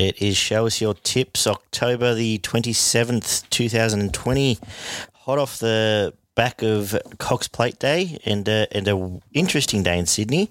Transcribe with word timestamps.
It 0.00 0.22
is 0.22 0.34
Show 0.34 0.64
Us 0.64 0.80
Your 0.80 0.94
Tips, 0.94 1.46
October 1.46 2.14
the 2.14 2.38
27th, 2.38 3.46
2020. 3.50 4.58
Hot 5.12 5.38
off 5.38 5.58
the 5.58 6.14
back 6.34 6.62
of 6.62 6.96
Cox 7.18 7.48
Plate 7.48 7.78
Day 7.78 8.18
and 8.24 8.48
uh, 8.48 8.64
and 8.72 8.88
a 8.88 9.20
interesting 9.34 9.82
day 9.82 9.98
in 9.98 10.06
Sydney. 10.06 10.50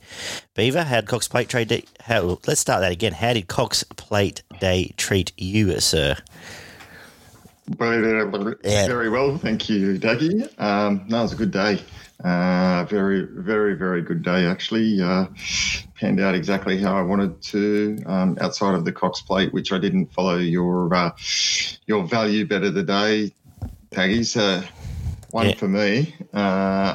Beaver, 0.54 0.84
how 0.84 1.02
did 1.02 1.09
Cox 1.09 1.27
Plate 1.27 1.50
Trade 1.50 1.68
Day? 1.68 1.84
How, 2.02 2.38
let's 2.46 2.59
start 2.59 2.82
that 2.82 2.91
again. 2.91 3.12
How 3.12 3.34
did 3.34 3.48
Cox 3.48 3.84
Plate 3.98 4.44
Day 4.59 4.94
treat 4.98 5.32
you, 5.36 5.80
sir? 5.80 6.16
Yeah. 8.63 8.86
Very 8.86 9.09
well, 9.09 9.36
thank 9.40 9.68
you, 9.68 9.98
Dougie. 9.98 10.48
Um, 10.62 11.05
no, 11.08 11.22
it 11.22 11.22
was 11.23 11.34
a 11.34 11.36
good 11.36 11.52
day. 11.52 11.81
Uh, 12.23 12.86
very, 12.90 13.22
very, 13.22 13.76
very 13.76 14.02
good 14.02 14.23
day, 14.23 14.46
actually. 14.46 15.02
Uh, 15.02 15.26
panned 15.96 16.20
out 16.20 16.36
exactly 16.36 16.77
how 16.77 16.98
I 16.98 17.02
wanted 17.02 17.41
to 17.44 18.04
um, 18.05 18.38
outside 18.41 18.76
of 18.76 18.86
the 18.86 18.91
Cox 18.91 19.22
plate, 19.22 19.54
which 19.54 19.72
I 19.72 19.77
didn't 19.77 20.08
follow 20.14 20.38
your 20.38 20.94
uh, 20.94 21.12
your 21.88 22.05
value 22.05 22.46
bet 22.46 22.63
of 22.63 22.74
the 22.74 22.84
day, 22.84 23.34
Taggy. 23.91 24.26
So 24.26 24.62
one 25.32 25.50
yeah. 25.50 25.55
for 25.55 25.68
me, 25.68 26.13
uh, 26.34 26.38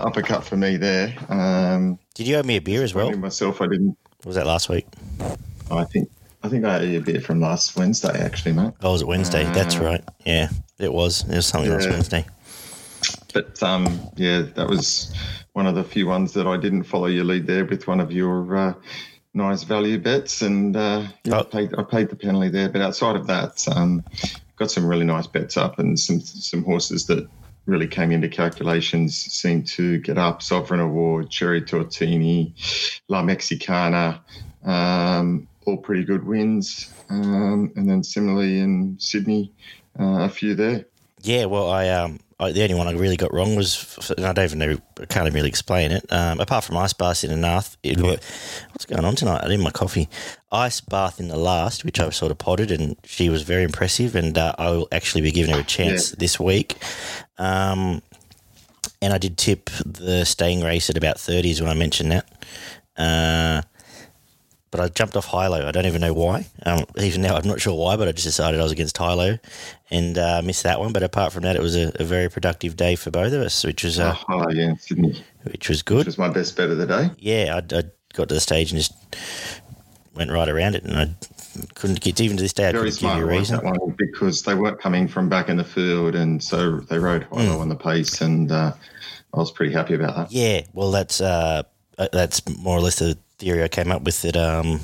uppercut 0.03 0.45
for 0.45 0.57
me 0.57 0.77
there. 0.77 1.15
Um, 1.29 1.99
Did 2.15 2.27
you 2.27 2.37
owe 2.37 2.43
me 2.43 2.57
a 2.57 2.61
beer 2.61 2.83
as 2.83 2.95
well? 2.95 3.11
Myself, 3.13 3.63
I 3.63 3.67
didn't. 3.67 3.97
Was 4.25 4.37
that 4.37 4.47
last 4.47 4.69
week? 4.69 4.87
I 5.71 5.85
think 5.85 6.11
I 6.43 6.49
think 6.49 6.67
I 6.67 6.81
owe 6.81 6.83
you 6.83 6.99
a 6.99 7.01
beer 7.01 7.21
from 7.21 7.41
last 7.41 7.77
Wednesday, 7.77 8.23
actually, 8.23 8.53
mate. 8.53 8.75
Oh, 8.83 8.93
was 8.93 9.01
it 9.01 9.09
Wednesday? 9.09 9.45
That's 9.45 9.77
uh, 9.77 9.85
right. 9.85 10.05
Yeah, 10.27 10.51
it 10.79 10.93
was. 10.93 11.25
It 11.29 11.37
was 11.37 11.47
something 11.47 11.71
yeah. 11.71 11.79
last 11.79 11.89
Wednesday. 11.89 12.27
But 13.35 13.63
um, 13.63 14.01
yeah, 14.17 14.43
that 14.55 14.69
was 14.69 15.13
one 15.53 15.67
of 15.67 15.75
the 15.75 15.85
few 15.85 16.07
ones 16.07 16.33
that 16.33 16.47
I 16.47 16.57
didn't 16.57 16.85
follow 16.85 17.07
your 17.07 17.25
lead 17.25 17.47
there 17.47 17.67
with 17.67 17.87
one 17.87 18.01
of 18.01 18.11
your 18.11 18.57
uh, 18.57 18.75
nice 19.35 19.65
value 19.65 19.99
bets, 19.99 20.41
and 20.41 20.77
uh, 20.77 21.07
yeah, 21.25 21.35
oh. 21.35 21.41
I, 21.41 21.43
paid, 21.43 21.75
I 21.77 21.83
paid 21.83 22.09
the 22.09 22.17
penalty 22.17 22.49
there. 22.49 22.71
But 22.71 22.81
outside 22.81 23.17
of 23.17 23.27
that, 23.27 23.67
um, 23.75 24.03
got 24.57 24.71
some 24.71 24.87
really 24.87 25.05
nice 25.05 25.27
bets 25.27 25.57
up 25.57 25.79
and 25.79 25.99
some 25.99 26.21
some 26.21 26.65
horses 26.65 27.07
that 27.07 27.29
really 27.67 27.89
came 27.89 28.13
into 28.13 28.29
calculations 28.29 29.17
seemed 29.17 29.67
to 29.67 29.99
get 29.99 30.19
up. 30.19 30.43
Sovereign 30.43 30.81
Award, 30.81 31.31
Cherry 31.31 31.63
Tortoni, 31.63 32.53
La 33.09 33.23
Mexicana, 33.23 34.23
um, 34.65 35.49
all 35.67 35.79
pretty 35.79 36.05
good 36.05 36.25
wins. 36.25 36.93
Um, 37.11 37.73
and 37.77 37.89
then 37.89 38.03
similarly 38.03 38.61
in 38.61 38.97
Sydney, 38.99 39.53
uh, 39.99 40.25
a 40.25 40.29
few 40.29 40.55
there. 40.55 40.87
Yeah, 41.23 41.47
well, 41.47 41.71
I 41.71 41.89
um, 41.89 42.21
I, 42.41 42.53
the 42.53 42.63
only 42.63 42.75
one 42.75 42.89
I 42.89 42.93
really 42.93 43.17
got 43.17 43.33
wrong 43.33 43.57
was 43.57 44.11
I 44.19 44.33
don't 44.33 44.45
even 44.45 44.59
know 44.59 44.77
I 45.01 45.07
can't 45.07 45.27
even 45.27 45.35
really 45.35 45.49
explain 45.49 45.93
it. 45.93 46.05
Um, 46.13 46.41
apart 46.41 46.65
from 46.65 46.77
ice 46.77 46.93
bath 46.93 47.25
in 47.25 47.31
the 47.31 47.37
last, 47.37 47.77
it, 47.83 48.01
what's 48.01 48.87
going 48.87 49.05
on 49.05 49.15
tonight? 49.15 49.43
I 49.45 49.49
need 49.49 49.61
my 49.61 49.71
coffee. 49.71 50.09
Ice 50.51 50.81
bath 50.81 51.21
in 51.21 51.29
the 51.29 51.37
last, 51.37 51.85
which 51.85 52.01
I 52.01 52.09
sort 52.11 52.33
of 52.33 52.39
potted, 52.39 52.71
and 52.71 52.97
she 53.05 53.29
was 53.29 53.43
very 53.43 53.63
impressive. 53.63 54.17
And 54.17 54.37
uh, 54.37 54.55
I 54.59 54.71
will 54.71 54.89
actually 54.93 55.23
be 55.23 55.31
giving 55.33 55.55
her 55.55 55.61
a 55.61 55.65
chance 55.65 56.11
yeah. 56.11 56.17
this 56.19 56.41
week. 56.41 56.77
Um, 57.39 58.03
and 59.01 59.13
I 59.13 59.19
did 59.19 59.37
tip 59.37 59.71
the 59.85 60.25
staying 60.25 60.63
race 60.63 60.91
at 60.91 60.97
about 60.97 61.21
thirties 61.21 61.61
when 61.61 61.71
I 61.71 61.75
mentioned 61.75 62.13
that. 62.13 62.29
Uh, 62.97 63.63
but 64.75 64.83
I 64.83 64.89
jumped 64.89 65.17
off 65.17 65.27
Hilo. 65.27 65.69
I 65.69 65.71
don't 65.71 65.87
even 65.87 66.01
know 66.01 66.13
why. 66.13 66.47
Um, 66.67 66.85
even 66.99 67.23
now, 67.23 67.37
I'm 67.37 67.47
not 67.47 67.61
sure 67.61 67.79
why, 67.79 67.95
but 67.97 68.09
I 68.09 68.11
just 68.11 68.27
decided 68.27 68.59
I 68.59 68.65
was 68.65 68.73
against 68.73 68.99
Hilo 68.99 69.39
and 69.89 70.19
uh, 70.19 70.43
missed 70.45 70.65
that 70.65 70.81
one. 70.81 70.93
But 70.93 71.05
apart 71.05 71.33
from 71.33 71.45
that, 71.45 71.55
it 71.55 71.63
was 71.63 71.77
a, 71.77 71.93
a 72.01 72.03
very 72.03 72.29
productive 72.29 72.77
day 72.77 72.97
for 72.97 73.13
both 73.13 73.33
of 73.33 73.41
us, 73.41 73.63
which 73.63 73.85
was 73.85 74.01
uh, 74.01 74.17
oh, 74.29 74.51
yeah, 74.51 74.75
Sydney, 74.81 75.23
which 75.45 75.69
was 75.69 75.83
good. 75.83 75.99
Which 75.99 76.07
was 76.07 76.19
my 76.19 76.29
best 76.29 76.57
bet 76.57 76.71
of 76.71 76.79
the 76.79 76.89
day. 76.89 77.13
Yeah, 77.19 77.55
I, 77.55 77.77
I 77.77 77.83
got 78.15 78.29
to 78.31 78.35
the 78.35 78.41
stage 78.41 78.73
and 78.73 78.81
just 78.81 78.93
went 80.17 80.33
right 80.33 80.49
around 80.49 80.75
it, 80.75 80.83
and 80.83 80.97
I 80.97 81.15
couldn't 81.77 82.01
get 82.01 82.21
even 82.21 82.37
to 82.39 82.43
this 82.43 82.53
day. 82.53 82.67
I 82.67 82.73
Very 82.73 82.91
couldn't 82.91 83.11
give 83.11 83.17
you 83.19 83.23
a 83.23 83.27
reason 83.29 83.61
that 83.63 83.79
one 83.79 83.95
because 83.97 84.43
they 84.43 84.57
weren't 84.57 84.81
coming 84.81 85.07
from 85.07 85.29
back 85.29 85.49
in 85.49 85.57
the 85.57 85.63
field, 85.63 86.17
and 86.17 86.43
so 86.43 86.81
they 86.81 86.99
rode 86.99 87.29
Hilo 87.33 87.59
mm. 87.59 87.61
on 87.61 87.69
the 87.69 87.77
pace, 87.77 88.21
and 88.21 88.51
uh, 88.51 88.73
I 89.33 89.37
was 89.37 89.53
pretty 89.53 89.73
happy 89.73 89.95
about 89.95 90.17
that. 90.17 90.33
Yeah, 90.33 90.63
well, 90.73 90.91
that's 90.91 91.21
uh, 91.21 91.63
uh 91.97 92.09
that's 92.13 92.43
more 92.59 92.77
or 92.77 92.81
less 92.81 92.99
the 92.99 93.17
theory 93.39 93.63
I 93.63 93.69
came 93.69 93.91
up 93.91 94.03
with 94.03 94.23
that 94.23 94.37
um, 94.37 94.81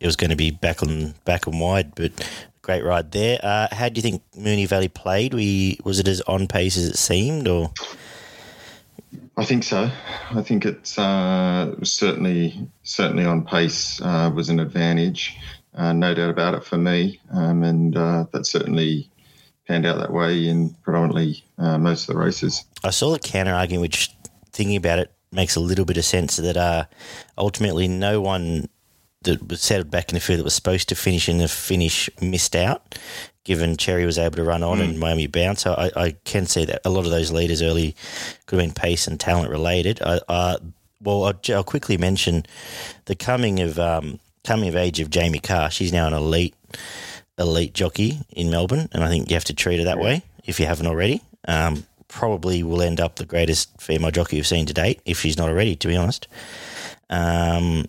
it 0.00 0.06
was 0.06 0.16
going 0.16 0.30
to 0.30 0.36
be 0.36 0.50
back 0.50 0.82
on 0.82 1.14
back 1.24 1.46
and 1.46 1.60
wide, 1.60 1.94
but 1.94 2.12
great 2.62 2.84
ride 2.84 3.12
there. 3.12 3.38
Uh, 3.42 3.68
how 3.72 3.88
do 3.88 3.98
you 3.98 4.02
think 4.02 4.22
Moonee 4.36 4.68
Valley 4.68 4.88
played? 4.88 5.34
We 5.34 5.78
was 5.84 5.98
it 5.98 6.08
as 6.08 6.20
on 6.22 6.46
pace 6.46 6.76
as 6.76 6.86
it 6.86 6.96
seemed, 6.96 7.48
or? 7.48 7.72
I 9.36 9.44
think 9.44 9.64
so. 9.64 9.90
I 10.30 10.42
think 10.42 10.64
it's 10.64 10.98
uh, 10.98 11.74
certainly 11.82 12.68
certainly 12.82 13.24
on 13.24 13.44
pace 13.44 14.00
uh, 14.00 14.30
was 14.34 14.48
an 14.48 14.60
advantage, 14.60 15.36
uh, 15.74 15.92
no 15.92 16.14
doubt 16.14 16.30
about 16.30 16.54
it 16.54 16.64
for 16.64 16.78
me, 16.78 17.20
um, 17.30 17.62
and 17.62 17.96
uh, 17.96 18.24
that 18.32 18.46
certainly 18.46 19.08
panned 19.68 19.84
out 19.84 19.98
that 19.98 20.12
way 20.12 20.46
in 20.46 20.70
predominantly 20.82 21.44
uh, 21.58 21.76
most 21.78 22.08
of 22.08 22.14
the 22.14 22.20
races. 22.20 22.64
I 22.84 22.90
saw 22.90 23.12
the 23.12 23.18
counter 23.18 23.52
argument, 23.52 23.82
which 23.82 24.10
thinking 24.52 24.76
about 24.76 25.00
it 25.00 25.12
makes 25.36 25.54
a 25.54 25.60
little 25.60 25.84
bit 25.84 25.98
of 25.98 26.04
sense 26.04 26.36
that 26.36 26.56
uh, 26.56 26.86
ultimately 27.38 27.86
no 27.86 28.20
one 28.20 28.68
that 29.22 29.48
was 29.48 29.60
settled 29.60 29.90
back 29.90 30.08
in 30.08 30.14
the 30.14 30.20
field 30.20 30.40
that 30.40 30.44
was 30.44 30.54
supposed 30.54 30.88
to 30.88 30.94
finish 30.94 31.28
in 31.28 31.38
the 31.38 31.46
finish 31.46 32.08
missed 32.20 32.56
out, 32.56 32.98
given 33.44 33.76
Cherry 33.76 34.06
was 34.06 34.18
able 34.18 34.36
to 34.36 34.44
run 34.44 34.62
on 34.62 34.78
mm. 34.78 34.84
and 34.84 34.98
Miami 34.98 35.26
Bound. 35.26 35.58
So 35.58 35.74
I, 35.74 35.90
I, 35.96 36.10
can 36.24 36.46
see 36.46 36.64
that 36.64 36.80
a 36.84 36.90
lot 36.90 37.04
of 37.04 37.10
those 37.10 37.30
leaders 37.30 37.62
early 37.62 37.94
could 38.46 38.58
have 38.58 38.66
been 38.66 38.74
pace 38.74 39.06
and 39.06 39.20
talent 39.20 39.50
related. 39.50 40.00
I, 40.02 40.20
uh, 40.28 40.56
well, 41.02 41.24
I'll, 41.24 41.54
I'll, 41.54 41.64
quickly 41.64 41.98
mention 41.98 42.46
the 43.04 43.14
coming 43.14 43.60
of 43.60 43.78
um, 43.78 44.18
coming 44.44 44.68
of 44.68 44.76
age 44.76 45.00
of 45.00 45.10
Jamie 45.10 45.40
Kah. 45.40 45.68
She's 45.68 45.92
now 45.92 46.06
an 46.06 46.14
elite 46.14 46.54
elite 47.38 47.74
jockey 47.74 48.20
in 48.30 48.50
Melbourne, 48.50 48.88
and 48.92 49.04
I 49.04 49.08
think 49.08 49.28
you 49.28 49.34
have 49.34 49.44
to 49.44 49.54
treat 49.54 49.78
her 49.78 49.84
that 49.84 49.98
way 49.98 50.22
if 50.44 50.58
you 50.58 50.66
haven't 50.66 50.86
already. 50.86 51.20
Um, 51.46 51.84
probably 52.08 52.62
will 52.62 52.82
end 52.82 53.00
up 53.00 53.16
the 53.16 53.24
greatest 53.24 53.80
female 53.80 54.10
jockey 54.10 54.36
you've 54.36 54.46
seen 54.46 54.66
to 54.66 54.74
date, 54.74 55.00
if 55.04 55.20
she's 55.20 55.38
not 55.38 55.48
already, 55.48 55.76
to 55.76 55.88
be 55.88 55.96
honest. 55.96 56.28
Um, 57.10 57.86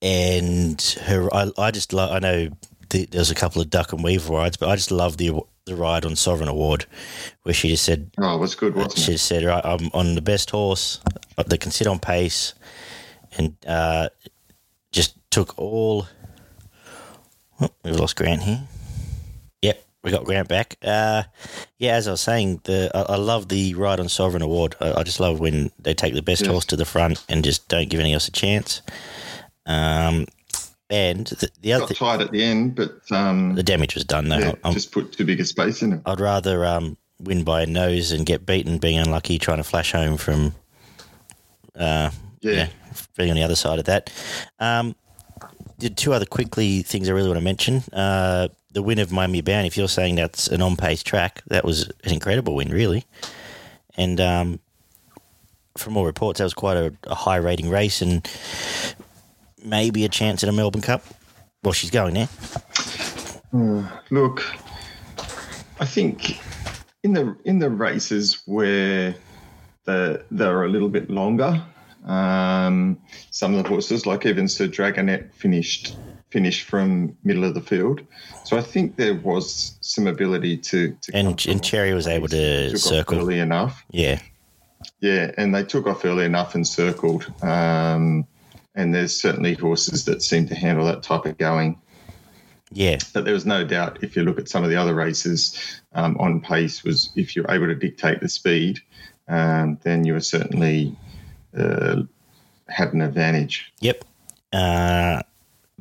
and 0.00 0.80
her, 1.04 1.32
I, 1.34 1.50
I 1.58 1.70
just 1.70 1.92
love. 1.92 2.10
I 2.10 2.18
know 2.18 2.48
the, 2.90 3.06
there's 3.06 3.30
a 3.30 3.34
couple 3.34 3.62
of 3.62 3.70
duck 3.70 3.92
and 3.92 4.02
weave 4.02 4.28
rides, 4.28 4.56
but 4.56 4.68
I 4.68 4.76
just 4.76 4.90
love 4.90 5.16
the 5.16 5.40
the 5.64 5.76
ride 5.76 6.04
on 6.04 6.16
Sovereign 6.16 6.48
Award, 6.48 6.86
where 7.42 7.54
she 7.54 7.68
just 7.68 7.84
said, 7.84 8.10
"Oh, 8.18 8.36
what's 8.38 8.54
good." 8.54 8.74
Wasn't 8.74 8.98
she 8.98 9.12
it? 9.12 9.18
said, 9.18 9.44
right, 9.44 9.64
"I'm 9.64 9.90
on 9.94 10.14
the 10.14 10.22
best 10.22 10.50
horse 10.50 11.00
that 11.36 11.60
can 11.60 11.70
sit 11.70 11.86
on 11.86 11.98
pace," 11.98 12.54
and 13.36 13.56
uh, 13.66 14.08
just 14.90 15.16
took 15.30 15.58
all. 15.58 16.06
Oh, 17.60 17.70
we've 17.84 17.96
lost 17.96 18.16
Grant 18.16 18.42
here 18.42 18.66
we 20.02 20.10
got 20.10 20.24
Grant 20.24 20.48
back. 20.48 20.76
Uh, 20.82 21.22
yeah, 21.78 21.94
as 21.94 22.08
I 22.08 22.12
was 22.12 22.20
saying, 22.20 22.60
the 22.64 22.90
I, 22.94 23.14
I, 23.14 23.16
love 23.16 23.48
the 23.48 23.74
Ride 23.74 24.00
on 24.00 24.08
Sovereign 24.08 24.42
Award. 24.42 24.74
I, 24.80 24.92
I, 24.94 25.02
just 25.02 25.20
love 25.20 25.38
when 25.38 25.70
they 25.78 25.94
take 25.94 26.14
the 26.14 26.22
best 26.22 26.44
horse 26.44 26.64
to 26.66 26.76
the 26.76 26.84
front 26.84 27.24
and 27.28 27.44
just 27.44 27.68
don't 27.68 27.88
give 27.88 28.00
anyone 28.00 28.14
else 28.14 28.28
a 28.28 28.32
chance. 28.32 28.82
Um, 29.66 30.26
and 30.90 31.26
the, 31.28 31.50
the 31.60 31.72
other 31.72 31.86
got 31.86 31.96
tight 31.96 32.20
at 32.20 32.32
the 32.32 32.42
end, 32.42 32.74
but 32.74 33.00
um, 33.12 33.54
the 33.54 33.62
damage 33.62 33.94
was 33.94 34.04
done 34.04 34.28
though. 34.28 34.38
Yeah, 34.38 34.54
I'm, 34.64 34.74
just 34.74 34.92
put 34.92 35.12
too 35.12 35.24
big 35.24 35.40
a 35.40 35.44
space 35.44 35.82
in 35.82 35.92
it. 35.94 36.00
I'd 36.04 36.20
rather 36.20 36.66
um, 36.66 36.96
win 37.20 37.44
by 37.44 37.62
a 37.62 37.66
nose 37.66 38.12
and 38.12 38.26
get 38.26 38.44
beaten 38.44 38.78
being 38.78 38.98
unlucky 38.98 39.38
trying 39.38 39.58
to 39.58 39.64
flash 39.64 39.92
home 39.92 40.16
from. 40.16 40.54
Uh, 41.74 42.10
yeah. 42.40 42.52
yeah, 42.52 42.68
being 43.16 43.30
on 43.30 43.36
the 43.36 43.42
other 43.42 43.54
side 43.54 43.78
of 43.78 43.84
that. 43.86 44.12
Um, 44.58 44.96
two 45.96 46.12
other 46.12 46.26
quickly 46.26 46.82
things 46.82 47.08
I 47.08 47.12
really 47.12 47.28
want 47.28 47.38
to 47.38 47.44
mention. 47.44 47.82
Uh, 47.92 48.48
the 48.72 48.82
win 48.82 48.98
of 48.98 49.12
Miami 49.12 49.40
Bound, 49.40 49.66
if 49.66 49.76
you're 49.76 49.88
saying 49.88 50.16
that's 50.16 50.48
an 50.48 50.62
on 50.62 50.76
pace 50.76 51.02
track, 51.02 51.42
that 51.48 51.64
was 51.64 51.90
an 52.04 52.12
incredible 52.12 52.54
win, 52.54 52.70
really. 52.70 53.04
And 53.96 54.20
um, 54.20 54.60
from 55.76 55.96
all 55.96 56.04
reports, 56.04 56.38
that 56.38 56.44
was 56.44 56.54
quite 56.54 56.76
a, 56.76 56.94
a, 57.04 57.14
high 57.14 57.36
rating 57.36 57.68
race 57.68 58.00
and 58.00 58.28
maybe 59.64 60.04
a 60.04 60.08
chance 60.08 60.42
at 60.42 60.48
a 60.48 60.52
Melbourne 60.52 60.82
Cup. 60.82 61.04
Well, 61.62 61.72
she's 61.72 61.90
going 61.90 62.14
there. 62.14 62.28
Uh, 63.52 63.86
look, 64.10 64.42
I 65.78 65.84
think 65.84 66.40
in 67.02 67.12
the 67.12 67.36
in 67.44 67.58
the 67.58 67.70
races 67.70 68.42
where 68.46 69.14
the 69.84 70.24
they're 70.30 70.64
a 70.64 70.68
little 70.68 70.88
bit 70.88 71.10
longer, 71.10 71.62
um, 72.06 72.98
some 73.30 73.54
of 73.54 73.62
the 73.62 73.68
horses, 73.68 74.06
like 74.06 74.26
even 74.26 74.48
Sir 74.48 74.66
Dragonet, 74.66 75.32
finished 75.34 75.96
finish 76.32 76.64
from 76.64 77.16
middle 77.24 77.44
of 77.44 77.54
the 77.54 77.60
field. 77.60 78.00
So 78.44 78.56
I 78.56 78.62
think 78.62 78.96
there 78.96 79.14
was 79.14 79.76
some 79.82 80.06
ability 80.06 80.56
to. 80.56 80.96
to 81.02 81.12
and 81.14 81.46
and 81.46 81.62
Cherry 81.62 81.92
was 81.92 82.08
able 82.08 82.28
to 82.28 82.76
circle 82.78 83.18
early 83.18 83.38
enough. 83.38 83.84
Yeah, 83.90 84.20
yeah, 85.00 85.32
and 85.36 85.54
they 85.54 85.62
took 85.62 85.86
off 85.86 86.04
early 86.04 86.24
enough 86.24 86.54
and 86.54 86.66
circled. 86.66 87.32
Um, 87.42 88.26
and 88.74 88.94
there's 88.94 89.20
certainly 89.20 89.54
horses 89.54 90.06
that 90.06 90.22
seem 90.22 90.48
to 90.48 90.54
handle 90.54 90.86
that 90.86 91.02
type 91.02 91.26
of 91.26 91.36
going. 91.36 91.78
Yeah, 92.70 92.96
but 93.12 93.26
there 93.26 93.34
was 93.34 93.44
no 93.44 93.64
doubt 93.64 93.98
if 94.02 94.16
you 94.16 94.22
look 94.22 94.38
at 94.38 94.48
some 94.48 94.64
of 94.64 94.70
the 94.70 94.76
other 94.76 94.94
races 94.94 95.80
um, 95.92 96.16
on 96.18 96.40
pace 96.40 96.82
was 96.82 97.10
if 97.16 97.36
you're 97.36 97.50
able 97.50 97.66
to 97.66 97.74
dictate 97.74 98.20
the 98.20 98.30
speed, 98.30 98.80
um, 99.28 99.78
then 99.82 100.04
you 100.04 100.14
were 100.14 100.20
certainly 100.20 100.96
uh, 101.56 102.02
had 102.68 102.94
an 102.94 103.02
advantage. 103.02 103.70
Yep. 103.80 104.04
Uh, 104.54 105.22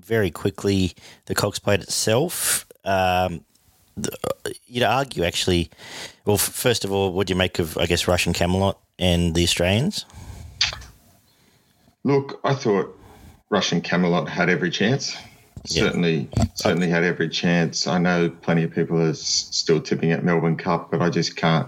very 0.04 0.32
quickly 0.32 0.94
the 1.26 1.36
Cox 1.36 1.60
Plate 1.60 1.82
itself. 1.82 2.66
Um, 2.86 3.44
the, 3.98 4.12
you'd 4.68 4.84
argue 4.84 5.24
actually. 5.24 5.70
Well, 6.26 6.36
f- 6.36 6.42
first 6.42 6.86
of 6.86 6.92
all, 6.92 7.12
what 7.14 7.28
do 7.28 7.32
you 7.34 7.38
make 7.38 7.60
of 7.60 7.78
I 7.78 7.86
guess 7.86 8.08
Russian 8.08 8.34
Camelot 8.34 8.80
and 9.00 9.36
the 9.36 9.44
Australians? 9.44 10.06
Look, 12.04 12.40
I 12.44 12.54
thought 12.56 12.98
Russian 13.50 13.82
Camelot 13.82 14.28
had 14.28 14.50
every 14.50 14.72
chance. 14.72 15.16
Yeah. 15.66 15.84
Certainly, 15.84 16.30
certainly 16.56 16.90
had 16.90 17.04
every 17.04 17.30
chance. 17.30 17.86
I 17.86 18.00
know 18.00 18.30
plenty 18.30 18.64
of 18.64 18.72
people 18.74 19.00
are 19.00 19.10
s- 19.10 19.48
still 19.52 19.80
tipping 19.80 20.12
at 20.12 20.24
Melbourne 20.24 20.58
Cup, 20.58 20.90
but 20.90 21.02
I 21.02 21.10
just 21.12 21.36
can't. 21.36 21.68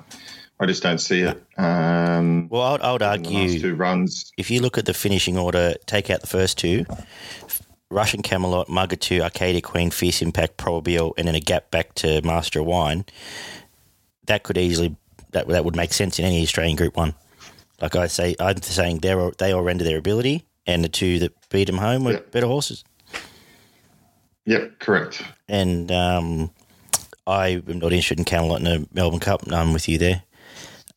I 0.60 0.66
just 0.66 0.82
don't 0.82 0.98
see 1.00 1.22
it. 1.22 1.44
Um, 1.60 2.48
Well, 2.50 2.62
I 2.62 2.72
would, 2.72 2.82
I 2.82 2.92
would 2.94 3.02
argue 3.04 3.60
two 3.60 3.76
runs, 3.76 4.32
if 4.38 4.50
you 4.50 4.62
look 4.62 4.78
at 4.78 4.86
the 4.86 4.94
finishing 4.94 5.38
order, 5.38 5.76
take 5.86 6.10
out 6.10 6.22
the 6.22 6.28
first 6.28 6.58
two. 6.58 6.86
Russian 7.94 8.22
Camelot, 8.22 8.68
Mugatoo, 8.68 9.22
Arcadia 9.22 9.62
Queen, 9.62 9.90
Fierce 9.92 10.22
Impact, 10.22 10.58
Probabeel, 10.58 11.14
and 11.18 11.28
then 11.28 11.36
a 11.36 11.40
gap 11.40 11.72
back 11.72 11.94
to 11.96 12.22
Master 12.24 12.60
of 12.62 12.66
Wine. 12.66 13.06
That 14.26 14.44
could 14.44 14.58
easily 14.58 14.96
that 15.32 15.48
that 15.48 15.66
would 15.66 15.76
make 15.76 15.94
sense 15.94 16.20
in 16.20 16.26
any 16.26 16.44
Australian 16.44 16.76
Group 16.76 16.96
One. 16.98 17.14
Like 17.82 17.96
I 17.96 18.08
say, 18.08 18.36
I'm 18.40 18.62
saying 18.62 19.00
they 19.00 19.12
are 19.12 19.32
they 19.38 19.52
all 19.52 19.62
render 19.64 19.84
their 19.84 19.98
ability, 19.98 20.46
and 20.66 20.84
the 20.84 20.90
two 20.90 21.20
that 21.20 21.34
beat 21.50 21.66
them 21.66 21.78
home 21.78 22.04
were 22.04 22.14
Yeah. 22.14 22.20
better 22.32 22.48
horses. 22.48 22.84
Yep, 24.46 24.80
correct. 24.80 25.22
And 25.48 25.92
um, 25.92 26.52
I 27.26 27.62
am 27.68 27.80
not 27.80 27.94
interested 27.94 28.20
in 28.20 28.26
Camelot 28.26 28.60
in 28.60 28.64
the 28.66 28.88
Melbourne 28.94 29.20
Cup. 29.22 29.48
No, 29.48 29.56
I'm 29.58 29.72
with 29.74 29.88
you 29.88 29.98
there. 29.98 30.24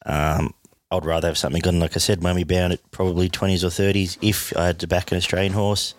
Um, 0.05 0.53
I'd 0.91 1.05
rather 1.05 1.29
have 1.29 1.39
something 1.39 1.61
good. 1.61 1.73
And 1.75 1.81
like 1.81 1.97
I 1.97 2.01
said, 2.01 2.23
when 2.23 2.35
we 2.35 2.45
bound 2.45 2.73
at 2.73 2.91
probably 2.91 3.29
20s 3.29 3.63
or 3.65 3.69
30s, 3.69 4.19
if 4.23 4.57
I 4.57 4.67
had 4.67 4.79
to 4.81 4.87
back 4.87 5.11
an 5.13 5.19
Australian 5.19 5.53
horse. 5.53 5.95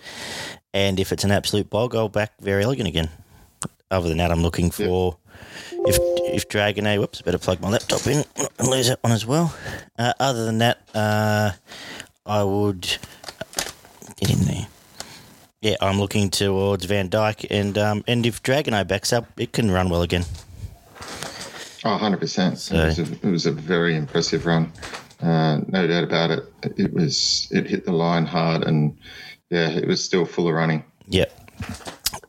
And 0.74 1.00
if 1.00 1.12
it's 1.12 1.24
an 1.24 1.32
absolute 1.32 1.70
bog, 1.70 1.96
I'll 1.96 2.10
back 2.10 2.40
Verry 2.40 2.64
Elleegant 2.64 2.88
again. 2.88 3.10
Other 3.90 4.10
than 4.10 4.18
that, 4.18 4.32
I'm 4.32 4.42
looking 4.42 4.70
for 4.70 5.18
if 5.72 5.98
if 6.34 6.50
Dragon 6.50 6.86
A. 6.86 7.00
Whoops, 7.00 7.22
I 7.22 7.24
better 7.24 7.38
plug 7.38 7.62
my 7.62 7.70
laptop 7.70 8.06
in 8.06 8.24
and 8.60 8.68
lose 8.68 8.90
that 8.90 9.02
one 9.02 9.14
as 9.14 9.26
well. 9.26 9.56
Uh, 9.98 10.14
other 10.20 10.46
than 10.46 10.58
that, 10.58 10.80
uh, 10.94 11.52
I 12.26 12.44
would 12.44 12.82
get 14.18 14.32
in 14.32 14.40
there. 14.46 14.68
Yeah, 15.62 15.76
I'm 15.82 16.00
looking 16.00 16.30
towards 16.30 16.86
Van 16.86 17.08
Dyck, 17.08 17.48
and 17.50 17.78
um, 17.78 18.04
and 18.08 18.26
if 18.26 18.44
Dragonet 18.44 18.88
backs 18.88 19.14
up, 19.14 19.28
it 19.40 19.54
can 19.54 19.72
run 19.72 19.90
well 19.90 20.02
again. 20.02 20.26
Oh, 21.86 21.98
100%. 21.98 22.72
It, 22.74 22.86
was 22.86 23.00
a, 23.00 23.04
it 23.04 23.32
was 23.32 23.46
a 23.46 23.52
very 23.52 23.96
impressive 23.96 24.46
run. 24.46 24.72
Uh, 25.22 25.62
no 25.68 25.88
doubt 25.88 26.04
about 26.04 26.32
it. 26.32 26.44
It 26.76 26.94
was 26.94 27.48
it 27.52 27.68
hit 27.68 27.86
the 27.86 27.94
line 27.94 28.26
hard 28.26 28.64
and 28.64 28.98
yeah, 29.50 29.70
it 29.70 29.88
was 29.88 30.04
still 30.04 30.26
full 30.26 30.48
of 30.48 30.54
running. 30.54 30.84
Yep. 31.08 31.32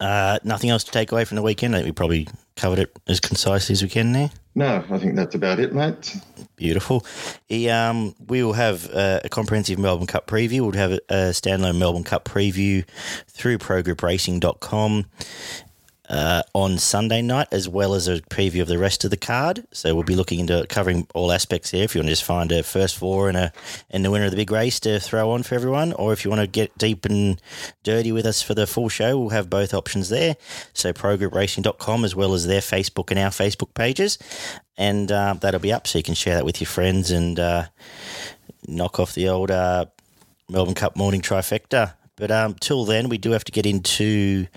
Uh, 0.01 0.39
nothing 0.45 0.71
else 0.71 0.85
to 0.85 0.91
take 0.91 1.13
away 1.13 1.25
from 1.25 1.37
the 1.37 1.43
weekend. 1.43 1.75
I 1.75 1.79
think 1.79 1.87
we 1.87 1.93
probably 1.93 2.29
covered 2.57 2.79
it 2.79 2.97
as 3.07 3.21
concisely 3.21 3.73
as 3.73 3.83
we 3.83 3.89
can 3.89 4.13
there. 4.13 4.31
No, 4.55 4.85
I 4.91 4.99
think 4.99 5.15
that's 5.15 5.35
about 5.35 5.61
it, 5.61 5.73
mate. 5.73 6.17
Beautiful. 6.57 7.07
He, 7.47 7.69
um, 7.71 8.15
we 8.27 8.43
will 8.43 8.55
have 8.55 8.91
uh, 8.93 9.21
a 9.25 9.29
comprehensive 9.29 9.79
Melbourne 9.79 10.09
Cup 10.09 10.27
preview. 10.27 10.63
We'll 10.63 10.73
have 10.73 10.93
a, 10.93 11.01
a 11.09 11.15
standalone 11.31 11.79
Melbourne 11.79 12.05
Cup 12.05 12.25
preview 12.25 12.85
through 13.29 13.59
progroupracing.com 13.59 15.07
uh, 16.09 16.43
on 16.55 16.79
Sunday 16.79 17.21
night, 17.21 17.49
as 17.53 17.69
well 17.69 17.95
as 17.95 18.09
a 18.09 18.21
preview 18.23 18.63
of 18.63 18.69
the 18.69 18.79
rest 18.79 19.05
of 19.05 19.11
the 19.11 19.17
card. 19.17 19.67
So 19.73 19.95
we'll 19.95 20.05
be 20.05 20.15
looking 20.15 20.41
into 20.41 20.67
covering 20.69 21.07
all 21.15 21.33
aspects 21.33 21.71
there. 21.71 21.85
If 21.85 21.95
you 21.95 22.01
want 22.01 22.07
to 22.07 22.13
just 22.13 22.25
find 22.25 22.51
a 22.51 22.63
first 22.63 22.97
four 22.97 23.29
and 23.29 23.37
a 23.37 23.53
and 23.91 24.05
the 24.05 24.11
winner 24.11 24.25
of 24.25 24.31
the 24.31 24.37
big 24.37 24.51
race 24.51 24.81
to 24.81 25.01
throw 25.01 25.31
on 25.31 25.43
for 25.43 25.55
everyone, 25.55 25.93
or 25.93 26.13
if 26.13 26.25
you 26.25 26.31
want 26.31 26.41
to 26.41 26.47
get 26.47 26.77
deep 26.79 27.05
and 27.05 27.41
dirty 27.83 28.13
with 28.13 28.27
us 28.27 28.43
for 28.43 28.55
the 28.55 28.67
full 28.67 28.89
show, 28.89 29.19
we'll 29.19 29.29
have 29.31 29.51
both 29.51 29.75
options 29.75 30.09
there. 30.09 30.37
So 30.73 30.93
progroupracing.com 30.93 32.05
as 32.05 32.17
well 32.17 32.33
as 32.35 32.47
their 32.47 32.61
Facebook 32.61 33.11
and 33.11 33.19
our 33.19 33.31
Facebook 33.31 33.75
pages, 33.75 34.19
and 34.77 35.13
uh, 35.13 35.35
that'll 35.35 35.61
be 35.61 35.73
up 35.73 35.87
so 35.87 35.99
you 35.99 36.05
can 36.05 36.15
share 36.15 36.35
that 36.35 36.45
with 36.45 36.61
your 36.61 36.69
friends 36.69 37.11
and 37.11 37.39
uh, 37.39 37.67
knock 38.67 38.99
off 38.99 39.15
the 39.15 39.29
old 39.29 39.51
uh, 39.51 39.87
Melbourne 40.49 40.75
Cup 40.75 40.97
morning 40.97 41.21
trifecta. 41.21 41.95
But 42.17 42.31
um, 42.31 42.55
till 42.55 42.85
then, 42.85 43.09
we 43.09 43.19
do 43.19 43.31
have 43.31 43.45
to 43.45 43.53
get 43.53 43.67
into 43.67 44.49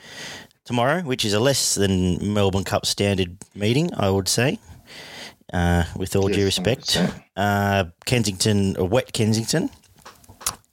tomorrow, 0.66 1.02
which 1.02 1.26
is 1.26 1.34
a 1.34 1.40
less 1.40 1.76
than 1.76 2.34
Melbourne 2.34 2.64
Cup 2.64 2.86
standard 2.86 3.38
meeting, 3.56 3.92
I 3.94 4.10
would 4.10 4.28
say. 4.28 4.60
Uh, 5.54 5.84
with 5.98 6.16
all 6.16 6.30
due 6.30 6.46
respect, 6.46 6.98
uh, 7.36 7.84
Kensington, 8.06 8.76
a 8.78 8.86
wet 8.86 9.12
Kensington, 9.12 9.70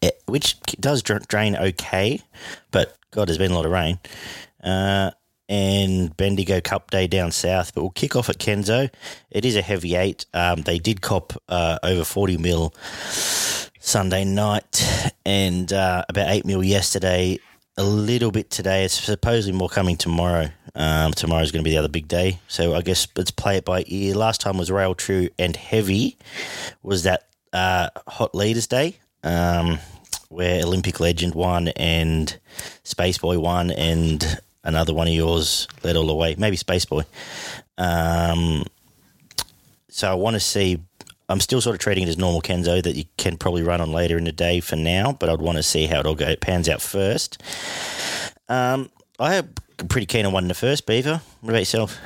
eh, 0.02 0.10
which 0.26 0.60
does 0.78 1.02
drain 1.02 1.56
okay, 1.56 2.20
but 2.70 2.96
God, 3.10 3.26
there's 3.26 3.38
been 3.38 3.50
a 3.50 3.54
lot 3.56 3.66
of 3.66 3.72
rain. 3.72 3.98
Uh, 4.62 5.10
and 5.48 6.16
Bendigo 6.16 6.60
Cup 6.60 6.90
Day 6.90 7.06
down 7.06 7.32
south, 7.32 7.74
but 7.74 7.82
we'll 7.82 7.90
kick 7.90 8.14
off 8.14 8.28
at 8.28 8.38
Kenzo. 8.38 8.90
It 9.30 9.44
is 9.44 9.56
a 9.56 9.62
heavy 9.62 9.96
eight. 9.96 10.26
Um, 10.34 10.62
they 10.62 10.78
did 10.78 11.00
cop 11.00 11.32
uh, 11.48 11.78
over 11.82 12.04
40 12.04 12.36
mil 12.36 12.74
Sunday 13.80 14.24
night 14.24 14.84
and 15.24 15.72
uh, 15.72 16.04
about 16.08 16.28
8 16.28 16.44
mil 16.44 16.62
yesterday. 16.62 17.38
A 17.78 17.84
little 17.84 18.32
bit 18.32 18.50
today. 18.50 18.84
It's 18.84 19.00
supposedly 19.00 19.56
more 19.56 19.68
coming 19.68 19.96
tomorrow. 19.96 20.48
Um, 20.74 21.12
tomorrow's 21.12 21.52
going 21.52 21.62
to 21.62 21.64
be 21.64 21.70
the 21.70 21.78
other 21.78 21.88
big 21.88 22.08
day. 22.08 22.40
So 22.48 22.74
I 22.74 22.82
guess 22.82 23.06
let's 23.14 23.30
play 23.30 23.56
it 23.56 23.64
by 23.64 23.84
ear. 23.86 24.16
Last 24.16 24.40
time 24.40 24.58
was 24.58 24.68
Rail 24.68 24.96
True 24.96 25.28
and 25.38 25.54
Heavy. 25.54 26.18
Was 26.82 27.04
that 27.04 27.28
uh, 27.52 27.90
Hot 28.08 28.34
Leaders 28.34 28.66
Day? 28.66 28.96
Um, 29.22 29.78
where 30.28 30.64
Olympic 30.64 30.98
Legend 30.98 31.36
won 31.36 31.68
and 31.68 32.36
Space 32.82 33.18
Boy 33.18 33.38
won 33.38 33.70
and 33.70 34.40
another 34.64 34.92
one 34.92 35.06
of 35.06 35.14
yours 35.14 35.68
led 35.84 35.94
all 35.94 36.08
the 36.08 36.16
way. 36.16 36.34
Maybe 36.36 36.56
Space 36.56 36.84
Boy. 36.84 37.04
Um, 37.78 38.64
so 39.88 40.10
I 40.10 40.14
want 40.14 40.34
to 40.34 40.40
see. 40.40 40.80
I'm 41.28 41.40
still 41.40 41.60
sort 41.60 41.74
of 41.74 41.80
treating 41.80 42.04
it 42.04 42.08
as 42.08 42.16
normal 42.16 42.40
Kenzo 42.40 42.82
that 42.82 42.96
you 42.96 43.04
can 43.18 43.36
probably 43.36 43.62
run 43.62 43.80
on 43.80 43.92
later 43.92 44.16
in 44.16 44.24
the 44.24 44.32
day 44.32 44.60
for 44.60 44.76
now, 44.76 45.12
but 45.12 45.28
I'd 45.28 45.40
want 45.40 45.56
to 45.56 45.62
see 45.62 45.86
how 45.86 46.00
it 46.00 46.06
all 46.06 46.14
go 46.14 46.34
pans 46.36 46.68
out 46.68 46.80
first. 46.80 47.42
Um, 48.48 48.90
I 49.18 49.34
am 49.34 49.52
pretty 49.88 50.06
keen 50.06 50.24
on 50.24 50.32
one 50.32 50.44
in 50.44 50.48
the 50.48 50.54
first, 50.54 50.86
Beaver. 50.86 51.20
What 51.40 51.50
about 51.50 51.58
yourself? 51.58 51.98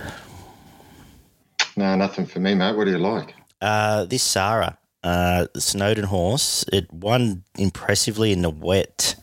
No, 1.77 1.95
nothing 1.95 2.27
for 2.27 2.41
me, 2.41 2.55
mate. 2.55 2.77
What 2.77 2.85
do 2.85 2.91
you 2.91 2.99
like? 2.99 3.35
Uh, 3.61 4.05
this 4.05 4.23
Sarah, 4.23 4.77
uh, 5.05 5.47
the 5.55 5.61
Snowden 5.61 6.05
horse, 6.05 6.65
it 6.73 6.93
won 6.93 7.45
impressively 7.57 8.33
in 8.33 8.43
the 8.43 8.51
wet 8.51 9.15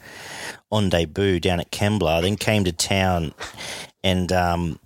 on 0.72 0.90
debut 0.90 1.40
down 1.40 1.60
at 1.60 1.72
Kembla, 1.72 2.22
then 2.22 2.38
came 2.38 2.64
to 2.64 2.72
town 2.72 3.34
and 4.04 4.32
um, 4.32 4.80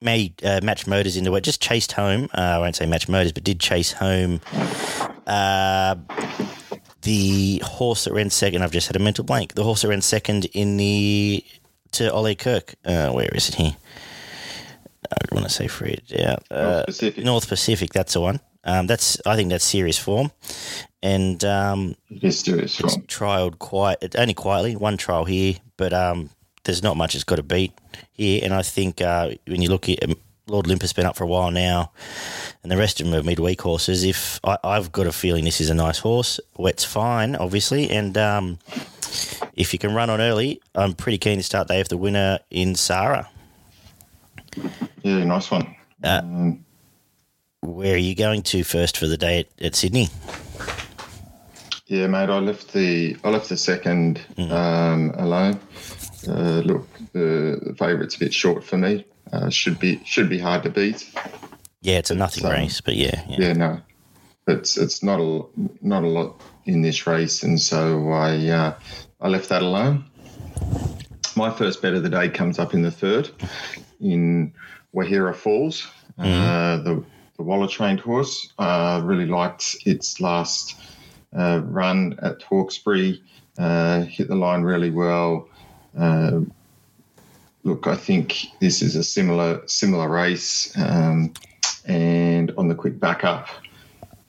made 0.00 0.42
uh, 0.44 0.60
match 0.62 0.86
motors 0.86 1.16
into 1.16 1.34
it. 1.34 1.42
Just 1.42 1.60
chased 1.60 1.92
home. 1.92 2.28
Uh, 2.34 2.40
I 2.40 2.58
won't 2.58 2.76
say 2.76 2.86
match 2.86 3.08
motors, 3.08 3.32
but 3.32 3.44
did 3.44 3.60
chase 3.60 3.92
home. 3.92 4.40
Uh, 5.26 5.96
the 7.02 7.62
horse 7.64 8.04
that 8.04 8.12
ran 8.12 8.30
second, 8.30 8.62
I've 8.62 8.72
just 8.72 8.86
had 8.86 8.96
a 8.96 9.00
mental 9.00 9.24
blank. 9.24 9.54
The 9.54 9.64
horse 9.64 9.82
that 9.82 9.88
ran 9.88 10.02
second 10.02 10.46
in 10.46 10.76
the 10.76 11.44
to 11.92 12.12
Ollie 12.12 12.34
Kirk. 12.34 12.74
Uh, 12.84 13.10
where 13.10 13.28
is 13.34 13.48
it 13.48 13.54
here? 13.56 13.76
I 15.10 15.34
want 15.34 15.46
to 15.46 15.52
say 15.52 15.66
Fred. 15.66 16.02
Yeah, 16.06 16.36
uh, 16.50 16.62
North 16.64 16.86
Pacific. 16.86 17.24
North 17.24 17.48
Pacific. 17.48 17.92
That's 17.92 18.12
the 18.12 18.20
one. 18.20 18.40
Um, 18.64 18.86
that's 18.86 19.18
I 19.24 19.36
think 19.36 19.48
that's 19.48 19.64
serious 19.64 19.96
form, 19.98 20.30
and 21.02 21.42
um, 21.44 21.96
It 22.10 22.22
is 22.22 22.40
serious 22.40 22.78
it's 22.78 22.96
wrong. 22.96 23.04
trialed 23.06 23.58
quite 23.58 24.14
only 24.16 24.34
quietly 24.34 24.76
one 24.76 24.98
trial 24.98 25.24
here, 25.24 25.54
but 25.78 25.94
um, 25.94 26.28
there's 26.70 26.82
not 26.84 26.96
much 26.96 27.14
it's 27.16 27.24
got 27.24 27.36
to 27.36 27.42
beat 27.42 27.72
here. 28.12 28.40
And 28.44 28.54
I 28.54 28.62
think 28.62 29.00
uh, 29.02 29.32
when 29.46 29.60
you 29.60 29.68
look 29.68 29.88
at 29.88 30.02
um, 30.04 30.14
Lord 30.46 30.66
Olympus 30.66 30.92
been 30.92 31.06
up 31.06 31.16
for 31.16 31.24
a 31.24 31.26
while 31.26 31.50
now, 31.50 31.90
and 32.62 32.70
the 32.70 32.76
rest 32.76 33.00
of 33.00 33.06
them 33.06 33.14
are 33.14 33.22
midweek 33.22 33.60
horses. 33.60 34.04
If 34.04 34.40
I, 34.44 34.56
I've 34.62 34.92
got 34.92 35.06
a 35.06 35.12
feeling 35.12 35.44
this 35.44 35.60
is 35.60 35.68
a 35.68 35.74
nice 35.74 35.98
horse, 35.98 36.38
wet's 36.56 36.84
fine, 36.84 37.36
obviously, 37.36 37.90
and 37.90 38.16
um, 38.16 38.58
if 39.54 39.72
you 39.72 39.78
can 39.78 39.94
run 39.94 40.10
on 40.10 40.20
early, 40.20 40.60
I'm 40.74 40.94
pretty 40.94 41.18
keen 41.18 41.38
to 41.38 41.42
start 41.42 41.68
day 41.68 41.78
with 41.78 41.88
the 41.88 41.96
winner 41.96 42.38
in 42.50 42.74
Sarah. 42.76 43.28
Yeah, 45.02 45.24
nice 45.24 45.50
one. 45.50 45.74
Uh, 46.02 46.20
um, 46.22 46.64
Where 47.60 47.94
are 47.94 47.98
you 47.98 48.14
going 48.14 48.42
to 48.42 48.64
first 48.64 48.96
for 48.96 49.06
the 49.06 49.16
day 49.16 49.40
at, 49.40 49.64
at 49.64 49.74
Sydney? 49.74 50.08
yeah, 51.86 52.06
mate. 52.06 52.30
I 52.30 52.38
left 52.38 52.72
the 52.72 53.16
I 53.24 53.30
left 53.30 53.48
the 53.48 53.56
second 53.56 54.20
um, 54.38 55.12
alone. 55.16 55.58
Uh, 56.28 56.60
look, 56.64 56.86
the, 57.12 57.74
favourite's 57.78 58.16
a 58.16 58.18
bit 58.18 58.34
short 58.34 58.62
for 58.64 58.76
me. 58.76 59.04
Uh, 59.32 59.48
should 59.48 59.78
be 59.78 60.00
should 60.04 60.28
be 60.28 60.38
hard 60.38 60.62
to 60.64 60.70
beat. 60.70 61.08
Yeah, 61.82 61.98
it's 61.98 62.10
a 62.10 62.14
nothing 62.14 62.42
So- 62.42 62.50
race, 62.50 62.80
but 62.80 62.96
yeah, 62.96 63.22
yeah. 63.28 63.36
Yeah, 63.38 63.52
no, 63.52 63.80
it's 64.48 64.76
it's 64.76 65.02
not 65.02 65.20
a 65.20 65.42
not 65.80 66.02
a 66.02 66.08
lot 66.08 66.40
in 66.66 66.82
this 66.82 67.06
race, 67.06 67.42
and 67.42 67.60
so 67.60 68.10
I 68.10 68.48
uh, 68.48 68.74
I 69.20 69.28
left 69.28 69.48
that 69.50 69.62
alone. 69.62 70.04
My 71.36 71.50
first 71.50 71.80
bet 71.80 71.94
of 71.94 72.02
the 72.02 72.08
day 72.10 72.28
comes 72.28 72.58
up 72.58 72.74
in 72.74 72.82
the 72.82 72.90
third 72.90 73.30
in 74.00 74.52
Wahira 74.94 75.34
Falls, 75.34 75.86
uh, 76.18 76.78
the 76.78 77.04
the 77.36 77.42
Waller 77.44 77.68
trained 77.68 78.00
horse. 78.00 78.52
Uh, 78.58 79.00
really 79.04 79.26
liked 79.26 79.76
its 79.86 80.20
last 80.20 80.74
uh, 81.38 81.60
run 81.64 82.18
at 82.20 82.42
Hawkesbury. 82.42 83.22
Uh, 83.58 84.02
hit 84.02 84.28
the 84.28 84.34
line 84.34 84.62
really 84.62 84.90
well. 84.90 85.48
Uh, 86.00 86.40
look, 87.62 87.86
I 87.86 87.94
think 87.94 88.46
this 88.60 88.82
is 88.82 88.96
a 88.96 89.04
similar 89.04 89.62
similar 89.66 90.08
race, 90.08 90.76
um, 90.78 91.34
and 91.84 92.52
on 92.56 92.68
the 92.68 92.74
quick 92.74 92.98
backup, 92.98 93.48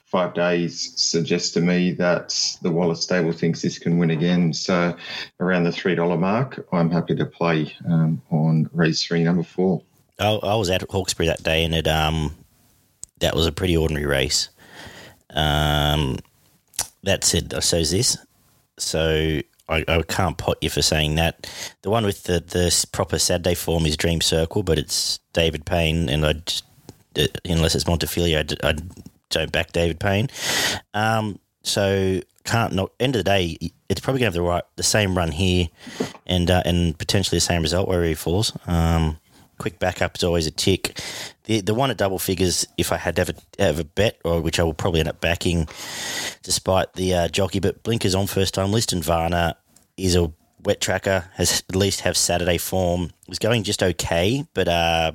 five 0.05 0.33
days 0.33 0.93
suggests 0.97 1.51
to 1.51 1.61
me 1.61 1.93
that 1.93 2.57
the 2.61 2.71
Waller 2.71 2.95
stable 2.95 3.31
thinks 3.31 3.61
this 3.61 3.79
can 3.79 3.97
win 3.97 4.11
again. 4.11 4.53
So 4.53 4.95
around 5.39 5.63
the 5.63 5.71
three 5.71 5.95
dollar 5.95 6.17
mark, 6.17 6.67
I'm 6.73 6.91
happy 6.91 7.15
to 7.15 7.25
play 7.25 7.73
um, 7.85 8.21
on 8.29 8.69
race 8.73 9.03
three, 9.03 9.23
number 9.23 9.43
four. 9.43 9.81
I, 10.19 10.33
I, 10.33 10.55
was 10.55 10.69
at 10.69 10.83
Hawkesbury 10.89 11.27
that 11.27 11.41
day, 11.41 11.63
and 11.63 11.73
it 11.73 11.87
um 11.87 12.35
that 13.19 13.35
was 13.35 13.47
a 13.47 13.51
pretty 13.51 13.77
ordinary 13.77 14.05
race. 14.05 14.49
Um, 15.29 16.19
that 17.03 17.23
said, 17.23 17.63
so 17.63 17.77
is 17.77 17.91
this. 17.91 18.17
So 18.77 19.41
I, 19.71 19.85
I, 19.87 20.01
can't 20.03 20.37
pot 20.37 20.57
you 20.61 20.69
for 20.69 20.81
saying 20.81 21.15
that. 21.15 21.49
The 21.81 21.89
one 21.89 22.05
with 22.05 22.23
the, 22.23 22.39
the 22.41 22.85
proper 22.91 23.17
Saturday 23.17 23.55
form 23.55 23.85
is 23.85 23.95
Dream 23.95 24.21
Circle, 24.21 24.63
but 24.63 24.77
it's 24.77 25.19
David 25.33 25.65
Payne, 25.65 26.09
and 26.09 26.25
I 26.25 26.33
just, 26.33 26.65
uh, 27.17 27.27
unless 27.45 27.75
it's 27.75 27.85
Montefilia, 27.85 28.57
I, 28.63 28.69
I 28.69 28.75
don't 29.29 29.51
back 29.51 29.71
David 29.71 29.99
Payne. 29.99 30.29
Um, 30.93 31.39
so 31.63 32.21
can't 32.43 32.73
not 32.73 32.91
end 32.99 33.15
of 33.15 33.23
the 33.23 33.29
day, 33.29 33.57
it's 33.87 34.01
probably 34.01 34.19
going 34.19 34.31
to 34.31 34.37
have 34.37 34.43
the 34.43 34.49
right 34.49 34.63
the 34.75 34.83
same 34.83 35.17
run 35.17 35.31
here, 35.31 35.67
and 36.25 36.49
uh, 36.49 36.63
and 36.65 36.97
potentially 36.97 37.37
the 37.37 37.41
same 37.41 37.61
result 37.61 37.87
where 37.87 38.03
he 38.03 38.13
falls. 38.13 38.51
Um, 38.67 39.17
quick 39.61 39.77
backup 39.77 40.17
is 40.17 40.23
always 40.23 40.47
a 40.47 40.51
tick. 40.51 40.99
The 41.45 41.61
the 41.61 41.73
one 41.73 41.91
at 41.91 41.97
double 41.97 42.19
figures, 42.19 42.65
if 42.77 42.91
I 42.91 42.97
had 42.97 43.15
to 43.15 43.21
have 43.21 43.29
a, 43.29 43.63
have 43.63 43.79
a 43.79 43.83
bet, 43.83 44.19
or 44.25 44.41
which 44.41 44.59
I 44.59 44.63
will 44.63 44.73
probably 44.73 44.99
end 44.99 45.09
up 45.09 45.21
backing, 45.21 45.69
despite 46.41 46.93
the 46.93 47.13
uh, 47.13 47.27
jockey, 47.27 47.59
but 47.59 47.83
blinkers 47.83 48.15
on 48.15 48.27
first 48.27 48.55
time. 48.55 48.71
list, 48.71 48.91
and 48.91 49.03
Varna 49.03 49.55
is 49.97 50.15
a 50.15 50.31
wet 50.63 50.81
tracker, 50.81 51.25
has 51.35 51.63
at 51.69 51.75
least 51.75 52.01
have 52.01 52.17
Saturday 52.17 52.57
form. 52.57 53.11
Was 53.27 53.39
going 53.39 53.63
just 53.63 53.83
okay, 53.83 54.45
but 54.53 54.67
uh, 54.67 55.11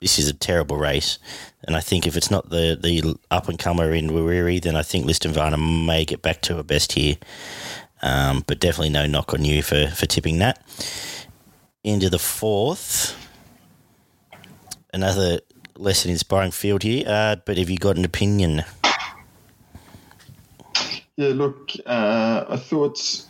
this 0.00 0.18
is 0.18 0.28
a 0.28 0.34
terrible 0.34 0.76
race. 0.76 1.18
And 1.64 1.76
I 1.76 1.80
think 1.80 2.06
if 2.06 2.16
it's 2.16 2.30
not 2.30 2.48
the, 2.48 2.78
the 2.80 3.16
up 3.30 3.48
and 3.48 3.58
comer 3.58 3.92
in 3.92 4.10
Wariri, 4.10 4.62
then 4.62 4.76
I 4.76 4.82
think 4.82 5.04
Liston 5.04 5.32
Varner 5.32 5.58
may 5.58 6.04
get 6.04 6.22
back 6.22 6.40
to 6.42 6.56
her 6.56 6.62
best 6.62 6.92
here. 6.92 7.16
Um, 8.02 8.44
but 8.46 8.60
definitely 8.60 8.90
no 8.90 9.06
knock 9.06 9.34
on 9.34 9.44
you 9.44 9.62
for, 9.62 9.88
for 9.88 10.06
tipping 10.06 10.38
that. 10.38 10.64
Into 11.84 12.08
the 12.08 12.18
fourth, 12.18 13.14
another 14.92 15.40
less 15.76 16.04
inspiring 16.04 16.50
field 16.50 16.82
here. 16.82 17.04
Uh, 17.06 17.36
but 17.44 17.56
have 17.58 17.70
you 17.70 17.78
got 17.78 17.96
an 17.96 18.04
opinion? 18.04 18.62
Yeah, 21.16 21.28
look, 21.28 21.72
uh, 21.86 22.44
I 22.48 22.56
thought 22.56 23.26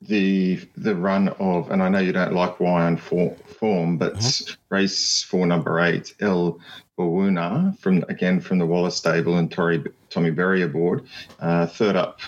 the 0.00 0.60
the 0.76 0.94
run 0.94 1.28
of, 1.38 1.70
and 1.70 1.82
I 1.82 1.88
know 1.88 1.98
you 1.98 2.12
don't 2.12 2.34
like 2.34 2.58
Wyong 2.58 2.98
for, 2.98 3.34
form, 3.46 3.98
but 3.98 4.14
mm-hmm. 4.14 4.54
race 4.74 5.22
for 5.22 5.46
number 5.46 5.80
eight, 5.80 6.14
El 6.20 6.58
Bawuna, 6.98 7.78
from 7.78 8.04
again 8.08 8.40
from 8.40 8.58
the 8.58 8.66
Waller 8.66 8.90
stable 8.90 9.36
and 9.36 9.50
Tori, 9.50 9.84
Tommy 10.10 10.30
Berry 10.30 10.62
aboard, 10.62 11.04
uh, 11.40 11.66
third 11.66 11.96
up 11.96 12.20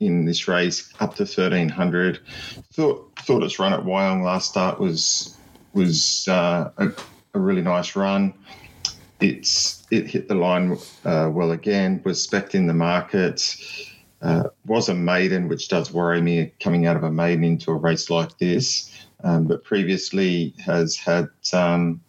in 0.00 0.24
this 0.24 0.48
race, 0.48 0.92
up 1.00 1.14
to 1.16 1.26
thirteen 1.26 1.68
hundred. 1.68 2.20
Thought 2.72 3.10
thought 3.20 3.42
its 3.42 3.58
run 3.58 3.72
at 3.72 3.80
Wyong 3.80 4.22
last 4.22 4.50
start 4.50 4.80
was 4.80 5.36
was 5.74 6.26
uh, 6.28 6.70
a, 6.78 6.88
a, 7.34 7.40
really 7.40 7.62
nice 7.62 7.96
run. 7.96 8.34
It's 9.20 9.84
it 9.90 10.06
hit 10.06 10.28
the 10.28 10.34
line 10.34 10.76
uh, 11.04 11.30
well 11.32 11.52
again. 11.52 12.00
Was 12.04 12.22
spec 12.22 12.54
in 12.54 12.66
the 12.66 12.74
market 12.74 13.56
uh, 14.20 14.44
was 14.66 14.88
a 14.88 14.94
maiden, 14.94 15.48
which 15.48 15.68
does 15.68 15.92
worry 15.92 16.20
me 16.20 16.52
coming 16.60 16.86
out 16.86 16.96
of 16.96 17.04
a 17.04 17.10
maiden 17.10 17.44
into 17.44 17.70
a 17.70 17.76
race 17.76 18.10
like 18.10 18.36
this. 18.38 18.90
Um, 19.24 19.46
but 19.46 19.62
previously 19.62 20.52
has 20.64 20.96
had 20.96 21.28
um, 21.52 22.00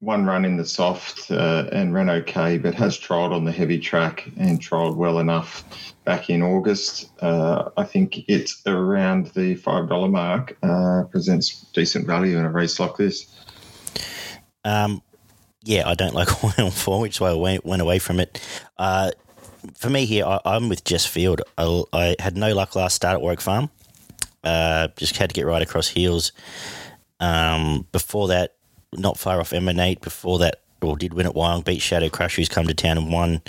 one 0.00 0.24
run 0.24 0.44
in 0.44 0.56
the 0.56 0.64
soft 0.64 1.30
uh, 1.30 1.66
and 1.72 1.92
ran 1.92 2.08
okay, 2.08 2.56
but 2.56 2.74
has 2.74 2.98
trialled 2.98 3.32
on 3.32 3.44
the 3.44 3.52
heavy 3.52 3.78
track 3.78 4.30
and 4.38 4.60
trialled 4.60 4.96
well 4.96 5.18
enough 5.18 5.94
back 6.04 6.30
in 6.30 6.42
August. 6.42 7.10
Uh, 7.20 7.68
I 7.76 7.84
think 7.84 8.24
it's 8.28 8.62
around 8.66 9.26
the 9.28 9.56
$5 9.56 10.10
mark, 10.10 10.56
uh, 10.62 11.04
presents 11.10 11.66
decent 11.74 12.06
value 12.06 12.38
in 12.38 12.46
a 12.46 12.50
race 12.50 12.80
like 12.80 12.96
this. 12.96 13.34
Um, 14.68 15.02
yeah, 15.62 15.88
I 15.88 15.94
don't 15.94 16.14
like 16.14 16.44
oil 16.58 16.70
four, 16.70 17.00
which 17.00 17.16
is 17.16 17.20
why 17.20 17.30
I 17.30 17.34
went, 17.34 17.64
went 17.64 17.82
away 17.82 17.98
from 17.98 18.20
it. 18.20 18.40
Uh, 18.76 19.10
for 19.74 19.90
me 19.90 20.04
here, 20.04 20.24
I, 20.24 20.40
am 20.44 20.68
with 20.68 20.84
Jess 20.84 21.06
Field. 21.06 21.42
I, 21.56 21.82
I, 21.92 22.16
had 22.18 22.36
no 22.36 22.54
luck 22.54 22.76
last 22.76 22.94
start 22.94 23.14
at 23.14 23.20
Warwick 23.20 23.40
Farm. 23.40 23.70
Uh, 24.44 24.88
just 24.96 25.16
had 25.16 25.30
to 25.30 25.34
get 25.34 25.46
right 25.46 25.62
across 25.62 25.88
heels. 25.88 26.32
Um, 27.18 27.86
before 27.92 28.28
that, 28.28 28.54
not 28.92 29.18
far 29.18 29.40
off 29.40 29.52
Emanate. 29.52 30.00
Before 30.00 30.38
that, 30.38 30.60
or 30.80 30.96
did 30.96 31.14
win 31.14 31.26
at 31.26 31.34
Wyong, 31.34 31.64
beat 31.64 31.82
Shadow 31.82 32.08
Crush, 32.08 32.36
who's 32.36 32.48
come 32.48 32.66
to 32.66 32.74
town 32.74 32.98
and 32.98 33.12
won. 33.12 33.42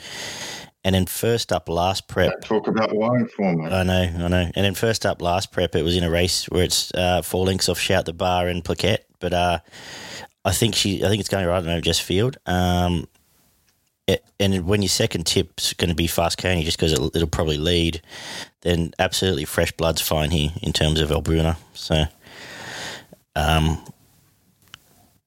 And 0.83 0.95
then 0.95 1.05
first 1.05 1.51
up 1.51 1.69
last 1.69 2.07
prep. 2.07 2.31
Don't 2.31 2.43
talk 2.43 2.67
about 2.67 2.89
Wyong 2.89 3.29
for 3.29 3.53
me. 3.53 3.65
I 3.65 3.83
know, 3.83 4.01
I 4.01 4.27
know. 4.29 4.51
And 4.55 4.65
then 4.65 4.73
first 4.73 5.05
up 5.05 5.21
last 5.21 5.51
prep, 5.51 5.75
it 5.75 5.83
was 5.83 5.95
in 5.95 6.03
a 6.03 6.09
race 6.09 6.45
where 6.45 6.63
it's 6.63 6.91
uh, 6.93 7.21
four 7.21 7.45
links 7.45 7.69
off 7.69 7.77
Shout 7.77 8.05
the 8.05 8.13
Bar 8.13 8.47
and 8.47 8.63
Plaquette. 8.63 8.99
But 9.19 9.33
uh, 9.33 9.59
I 10.45 10.51
think 10.51 10.75
she, 10.75 11.03
I 11.03 11.09
think 11.09 11.19
it's 11.19 11.29
going 11.29 11.45
right 11.45 11.57
over 11.65 11.81
Jess 11.81 11.99
Field. 11.99 12.37
Um, 12.45 13.07
it, 14.07 14.23
and 14.39 14.65
when 14.65 14.81
your 14.81 14.89
second 14.89 15.25
tip's 15.25 15.73
going 15.73 15.89
to 15.89 15.95
be 15.95 16.07
fast 16.07 16.37
Coney 16.37 16.63
just 16.63 16.77
because 16.77 16.93
it'll, 16.93 17.15
it'll, 17.15 17.27
probably 17.27 17.57
lead, 17.57 18.01
then 18.61 18.91
absolutely 18.97 19.45
fresh 19.45 19.71
blood's 19.73 20.01
fine 20.01 20.31
here 20.31 20.49
in 20.63 20.73
terms 20.73 20.99
of 20.99 21.11
El 21.11 21.21
Bruna. 21.21 21.57
So, 21.73 22.05
um, 23.35 23.83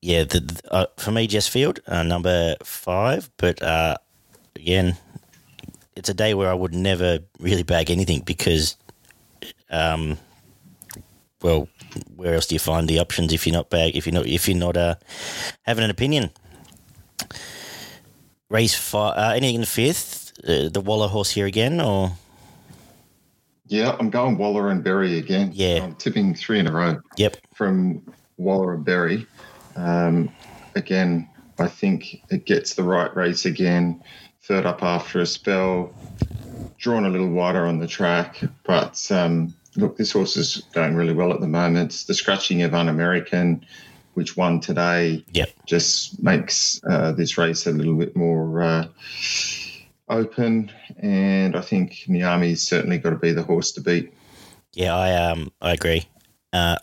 yeah, 0.00 0.24
the, 0.24 0.40
the 0.40 0.74
uh, 0.74 0.86
for 0.96 1.12
me, 1.12 1.28
Jess 1.28 1.46
Field, 1.46 1.80
uh, 1.86 2.02
number 2.02 2.56
five. 2.64 3.30
But 3.36 3.62
uh, 3.62 3.98
again, 4.56 4.96
it's 5.94 6.08
a 6.08 6.14
day 6.14 6.34
where 6.34 6.50
I 6.50 6.54
would 6.54 6.74
never 6.74 7.20
really 7.38 7.62
bag 7.62 7.90
anything 7.90 8.22
because, 8.22 8.76
um, 9.70 10.18
well, 11.42 11.68
where 12.16 12.34
else 12.34 12.46
do 12.46 12.54
you 12.54 12.60
find 12.60 12.88
the 12.88 12.98
options 12.98 13.32
if 13.32 13.46
you're 13.46 13.54
not 13.54 13.70
bag 13.70 13.96
if 13.96 14.06
you're 14.06 14.14
not 14.14 14.26
if 14.26 14.48
you're 14.48 14.56
not 14.56 14.76
uh, 14.76 14.94
having 15.62 15.84
an 15.84 15.90
opinion? 15.90 16.30
race 18.52 18.74
five, 18.74 19.16
uh, 19.16 19.32
anything 19.34 19.56
in 19.56 19.60
the 19.62 19.66
fifth? 19.66 20.32
Uh, 20.46 20.68
the 20.68 20.80
Waller 20.80 21.08
horse 21.08 21.30
here 21.30 21.46
again, 21.46 21.80
or? 21.80 22.12
Yeah, 23.66 23.96
I'm 23.98 24.10
going 24.10 24.36
Waller 24.36 24.68
and 24.68 24.84
Berry 24.84 25.18
again. 25.18 25.50
Yeah. 25.54 25.82
I'm 25.82 25.94
tipping 25.94 26.34
three 26.34 26.58
in 26.58 26.66
a 26.66 26.72
row. 26.72 27.00
Yep. 27.16 27.38
From 27.54 28.02
Waller 28.36 28.74
and 28.74 28.84
Berry. 28.84 29.26
Um, 29.76 30.30
again, 30.74 31.28
I 31.58 31.68
think 31.68 32.22
it 32.30 32.44
gets 32.44 32.74
the 32.74 32.82
right 32.82 33.14
race 33.16 33.46
again. 33.46 34.02
Third 34.42 34.66
up 34.66 34.82
after 34.82 35.20
a 35.20 35.26
spell, 35.26 35.94
drawn 36.76 37.06
a 37.06 37.08
little 37.08 37.30
wider 37.30 37.64
on 37.64 37.78
the 37.78 37.86
track. 37.86 38.40
But 38.64 39.10
um, 39.10 39.54
look, 39.76 39.96
this 39.96 40.12
horse 40.12 40.36
is 40.36 40.62
going 40.72 40.94
really 40.94 41.14
well 41.14 41.32
at 41.32 41.40
the 41.40 41.48
moment. 41.48 42.04
The 42.06 42.14
scratching 42.14 42.62
of 42.62 42.74
Un 42.74 42.88
American 42.88 43.64
which 44.14 44.36
won 44.36 44.60
today, 44.60 45.24
yep. 45.32 45.50
just 45.66 46.22
makes 46.22 46.80
uh, 46.88 47.12
this 47.12 47.38
race 47.38 47.66
a 47.66 47.72
little 47.72 47.96
bit 47.96 48.14
more 48.14 48.62
uh, 48.62 48.86
open. 50.08 50.70
And 50.98 51.56
I 51.56 51.60
think 51.60 52.04
Niami's 52.08 52.62
certainly 52.62 52.98
got 52.98 53.10
to 53.10 53.16
be 53.16 53.32
the 53.32 53.42
horse 53.42 53.72
to 53.72 53.80
beat. 53.80 54.12
Yeah, 54.72 54.94
I 54.94 55.30
um 55.30 55.52
I 55.60 55.72
agree. 55.72 56.06
Uh, 56.52 56.76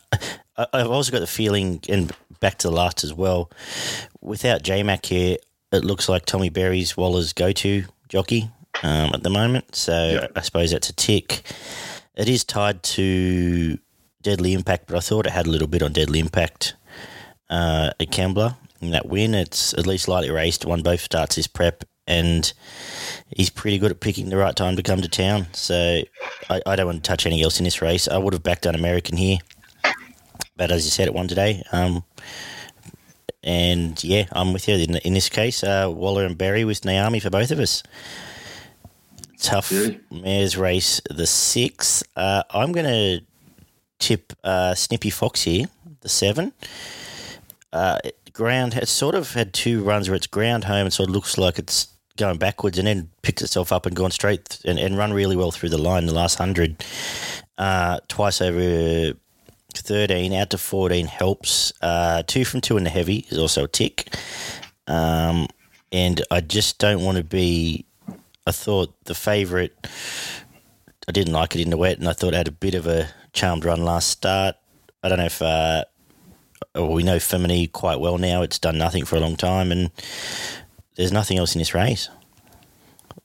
I've 0.74 0.90
also 0.90 1.12
got 1.12 1.20
the 1.20 1.28
feeling, 1.28 1.80
and 1.90 2.12
back 2.40 2.58
to 2.60 2.68
the 2.68 2.74
last 2.74 3.04
as 3.04 3.14
well, 3.14 3.50
without 4.22 4.62
J 4.62 4.84
Mac 4.84 5.06
here, 5.06 5.38
it 5.72 5.84
looks 5.84 6.10
like 6.10 6.26
Tommy 6.26 6.50
Berry's 6.50 6.98
Waller's 6.98 7.34
go 7.34 7.52
to 7.52 7.86
jockey 8.08 8.50
um, 8.84 9.12
at 9.14 9.24
the 9.24 9.30
moment. 9.30 9.76
So 9.76 10.20
yeah. 10.22 10.28
I 10.36 10.42
suppose 10.42 10.72
that's 10.72 10.90
a 10.90 10.94
tick. 10.94 11.42
It 12.20 12.28
is 12.28 12.44
tied 12.44 12.84
to 12.84 13.78
Deadly 14.22 14.52
Impact, 14.52 14.88
but 14.88 14.98
I 14.98 15.00
thought 15.00 15.26
it 15.26 15.32
had 15.32 15.48
a 15.48 15.50
little 15.50 15.70
bit 15.70 15.82
on 15.82 15.94
Deadly 15.94 16.20
Impact 16.20 16.76
uh, 17.50 17.92
at 17.98 18.12
Kembla 18.12 18.58
in 18.82 18.92
that 18.92 19.08
win. 19.08 19.34
It's 19.34 19.74
at 19.76 19.88
least 19.88 20.10
lightly 20.10 20.30
raced, 20.30 20.66
won 20.66 20.82
both 20.82 21.00
starts 21.00 21.38
his 21.38 21.48
prep, 21.48 21.86
and 22.08 22.52
he's 23.30 23.50
pretty 23.50 23.78
good 23.78 23.92
at 23.92 24.02
picking 24.02 24.28
the 24.28 24.36
right 24.36 24.54
time 24.54 24.76
to 24.76 24.84
come 24.84 25.02
to 25.02 25.08
town. 25.08 25.48
So 25.54 26.02
I, 26.50 26.62
I 26.66 26.76
don't 26.76 26.88
want 26.88 27.06
to 27.06 27.08
touch 27.08 27.26
anything 27.26 27.42
else 27.42 27.58
in 27.58 27.64
this 27.64 27.82
race. 27.82 28.06
I 28.10 28.18
would 28.18 28.34
have 28.34 28.44
backed 28.44 28.66
an 28.66 28.76
American 28.76 29.16
here, 29.16 29.38
but 30.58 30.74
as 30.74 30.84
you 30.84 30.92
said, 30.92 31.08
it 31.08 31.14
won 31.14 31.30
today. 31.30 31.64
Um, 31.72 32.04
and 33.44 34.04
yeah, 34.04 34.26
I'm 34.34 34.52
with 34.52 34.68
you 34.68 34.76
in, 34.76 34.98
in 34.98 35.14
this 35.14 35.30
case. 35.30 35.64
Uh, 35.64 35.90
Waller 35.90 36.26
and 36.26 36.38
Berry 36.38 36.66
with 36.66 36.84
Naomi 36.84 37.22
for 37.22 37.30
both 37.30 37.52
of 37.52 37.60
us. 37.60 37.82
Tough 39.42 39.72
yeah. 39.72 39.92
mares 40.12 40.58
race, 40.58 41.02
the 41.10 41.26
six. 41.26 42.04
Uh, 42.16 42.44
I'm 42.52 42.72
going 42.72 42.86
to 42.86 43.26
tip 44.00 44.34
uh, 44.44 44.76
Snippy 44.76 45.10
Fox 45.10 45.44
here, 45.44 45.66
the 46.02 46.10
seven 46.10 46.54
uh, 47.74 48.00
ground 48.34 48.74
has 48.74 48.90
sort 48.90 49.16
of 49.16 49.34
had 49.34 49.54
two 49.54 49.84
runs 49.84 50.10
where 50.10 50.16
it's 50.16 50.28
ground 50.28 50.64
home 50.64 50.86
and 50.86 50.94
sort 50.94 51.10
of 51.10 51.16
looks 51.16 51.38
like 51.38 51.60
it's 51.60 51.88
going 52.18 52.38
backwards 52.38 52.78
and 52.78 52.88
then 52.88 53.10
picked 53.22 53.42
itself 53.42 53.72
up 53.72 53.86
and 53.86 53.96
gone 53.96 54.12
straight 54.12 54.60
and, 54.66 54.80
and 54.80 54.98
run 54.98 55.14
really 55.14 55.36
well 55.36 55.52
through 55.52 55.70
the 55.70 55.78
line 55.78 56.06
the 56.06 56.14
last 56.14 56.38
hundred. 56.38 56.84
Uh, 57.58 58.00
twice 58.08 58.42
over 58.42 59.14
13 59.74 60.34
out 60.34 60.50
to 60.50 60.58
14 60.58 61.06
helps. 61.06 61.72
Uh, 61.82 62.24
two 62.26 62.46
from 62.46 62.62
two 62.62 62.78
in 62.78 62.84
the 62.84 62.90
heavy 62.90 63.26
is 63.30 63.38
also 63.38 63.66
a 63.66 63.68
tick. 63.68 64.14
Um, 64.88 65.48
and 65.92 66.22
I 66.32 66.42
just 66.42 66.78
don't 66.80 67.04
want 67.04 67.18
to 67.18 67.24
be. 67.24 67.86
I 68.50 68.52
thought 68.52 69.06
the 69.06 69.14
favourite, 69.14 69.72
I 71.08 71.12
didn't 71.12 71.34
like 71.34 71.56
it 71.56 71.62
in 71.62 71.70
the 71.70 71.78
wet, 71.78 72.00
and 72.00 72.10
I 72.10 72.14
thought 72.14 72.34
it 72.34 72.38
had 72.38 72.48
a 72.48 72.52
bit 72.52 72.74
of 72.74 72.88
a 72.88 73.08
charmed 73.32 73.64
run 73.64 73.84
last 73.84 74.10
start. 74.10 74.56
I 75.04 75.10
don't 75.10 75.20
know 75.20 75.26
if. 75.26 75.42
Uh, 75.42 75.86
well, 76.74 76.92
we 76.92 77.04
know 77.04 77.18
Femini 77.18 77.72
quite 77.72 78.00
well 78.00 78.18
now. 78.18 78.42
It's 78.42 78.58
done 78.58 78.78
nothing 78.78 79.06
for 79.06 79.18
a 79.18 79.20
long 79.20 79.36
time, 79.36 79.72
and 79.72 79.92
there's 80.96 81.12
nothing 81.12 81.38
else 81.38 81.54
in 81.54 81.60
this 81.60 81.76
race. 81.76 82.10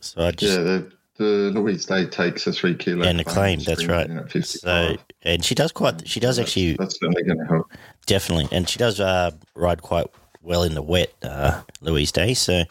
So 0.01 0.27
I 0.27 0.31
just 0.33 0.59
yeah, 0.59 0.63
the, 0.63 0.93
the 1.17 1.25
Louise 1.59 1.87
Day 1.87 2.05
takes 2.05 2.47
a 2.47 2.53
three 2.53 2.75
kilo 2.75 3.07
and 3.07 3.19
a 3.21 3.25
claim. 3.25 3.61
That's 3.61 3.87
right. 3.87 4.11
So 4.45 4.97
and 5.23 5.43
she 5.43 5.55
does 5.55 5.73
quite. 5.73 6.07
She 6.07 6.21
does 6.21 6.39
actually. 6.39 6.75
That's 6.75 7.01
certainly 7.01 7.23
going 7.23 7.39
to 7.39 7.47
help. 7.47 7.73
Definitely, 8.05 8.55
and 8.55 8.69
she 8.69 8.79
does 8.79 9.01
uh, 9.01 9.31
ride 9.55 9.81
quite 9.81 10.07
well 10.45 10.63
in 10.63 10.75
the 10.75 10.83
wet, 10.83 11.13
uh, 11.23 11.63
Louise 11.81 12.13
Day. 12.13 12.35
So, 12.35 12.65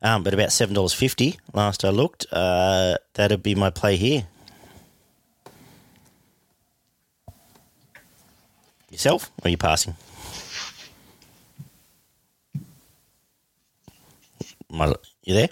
um, 0.00 0.22
but 0.22 0.32
about 0.32 0.52
seven 0.52 0.74
dollars 0.74 0.94
fifty 0.94 1.38
last 1.52 1.84
I 1.84 1.90
looked. 1.90 2.26
Uh, 2.32 2.96
that'd 3.14 3.42
be 3.42 3.54
my 3.54 3.70
play 3.70 3.96
here. 3.96 4.26
Yourself, 8.90 9.30
or 9.42 9.48
are 9.48 9.50
you 9.50 9.56
passing? 9.56 9.96
My, 14.70 14.94
you 15.24 15.34
there? 15.34 15.48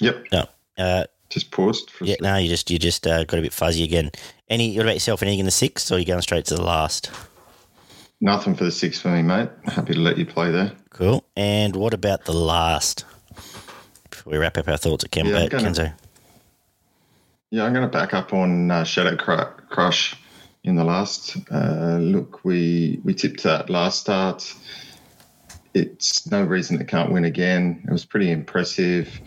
Yep. 0.00 0.26
No. 0.32 0.46
Uh, 0.78 1.04
just 1.28 1.50
paused. 1.50 1.90
For 1.90 2.04
yeah. 2.04 2.16
No, 2.20 2.36
you 2.36 2.48
just 2.48 2.70
you 2.70 2.78
just 2.78 3.06
uh, 3.06 3.24
got 3.24 3.38
a 3.38 3.42
bit 3.42 3.52
fuzzy 3.52 3.82
again. 3.82 4.10
Any? 4.48 4.76
What 4.76 4.82
about 4.82 4.94
yourself? 4.94 5.22
Anything 5.22 5.40
in 5.40 5.46
the 5.46 5.50
sixth, 5.50 5.90
or 5.90 5.96
are 5.96 5.98
you 5.98 6.04
going 6.04 6.22
straight 6.22 6.44
to 6.46 6.54
the 6.54 6.62
last? 6.62 7.10
Nothing 8.20 8.54
for 8.54 8.64
the 8.64 8.72
six 8.72 8.98
for 9.00 9.08
me, 9.08 9.22
mate. 9.22 9.50
Happy 9.64 9.92
to 9.94 10.00
let 10.00 10.16
you 10.16 10.24
play 10.26 10.50
there. 10.50 10.72
Cool. 10.90 11.24
And 11.36 11.76
what 11.76 11.92
about 11.92 12.24
the 12.24 12.32
last? 12.32 13.04
Before 14.10 14.32
we 14.32 14.38
wrap 14.38 14.56
up 14.56 14.68
our 14.68 14.78
thoughts 14.78 15.04
at 15.04 15.10
Ken- 15.10 15.26
Yeah, 15.26 15.46
gonna- 15.48 15.68
Kenzo. 15.70 15.92
Yeah, 17.50 17.64
I'm 17.64 17.72
going 17.72 17.84
to 17.88 17.90
back 17.92 18.12
up 18.14 18.32
on 18.32 18.70
uh, 18.70 18.84
Shadow 18.84 19.16
Cru- 19.16 19.64
Crush 19.68 20.16
in 20.64 20.74
the 20.76 20.84
last. 20.84 21.36
Uh, 21.50 21.98
look, 22.00 22.44
we 22.44 23.00
we 23.04 23.14
tipped 23.14 23.42
that 23.44 23.70
last 23.70 24.00
start. 24.00 24.52
It's 25.72 26.28
no 26.30 26.42
reason 26.42 26.80
it 26.80 26.88
can't 26.88 27.12
win 27.12 27.24
again. 27.26 27.82
It 27.86 27.92
was 27.92 28.04
pretty 28.04 28.30
impressive. 28.32 29.20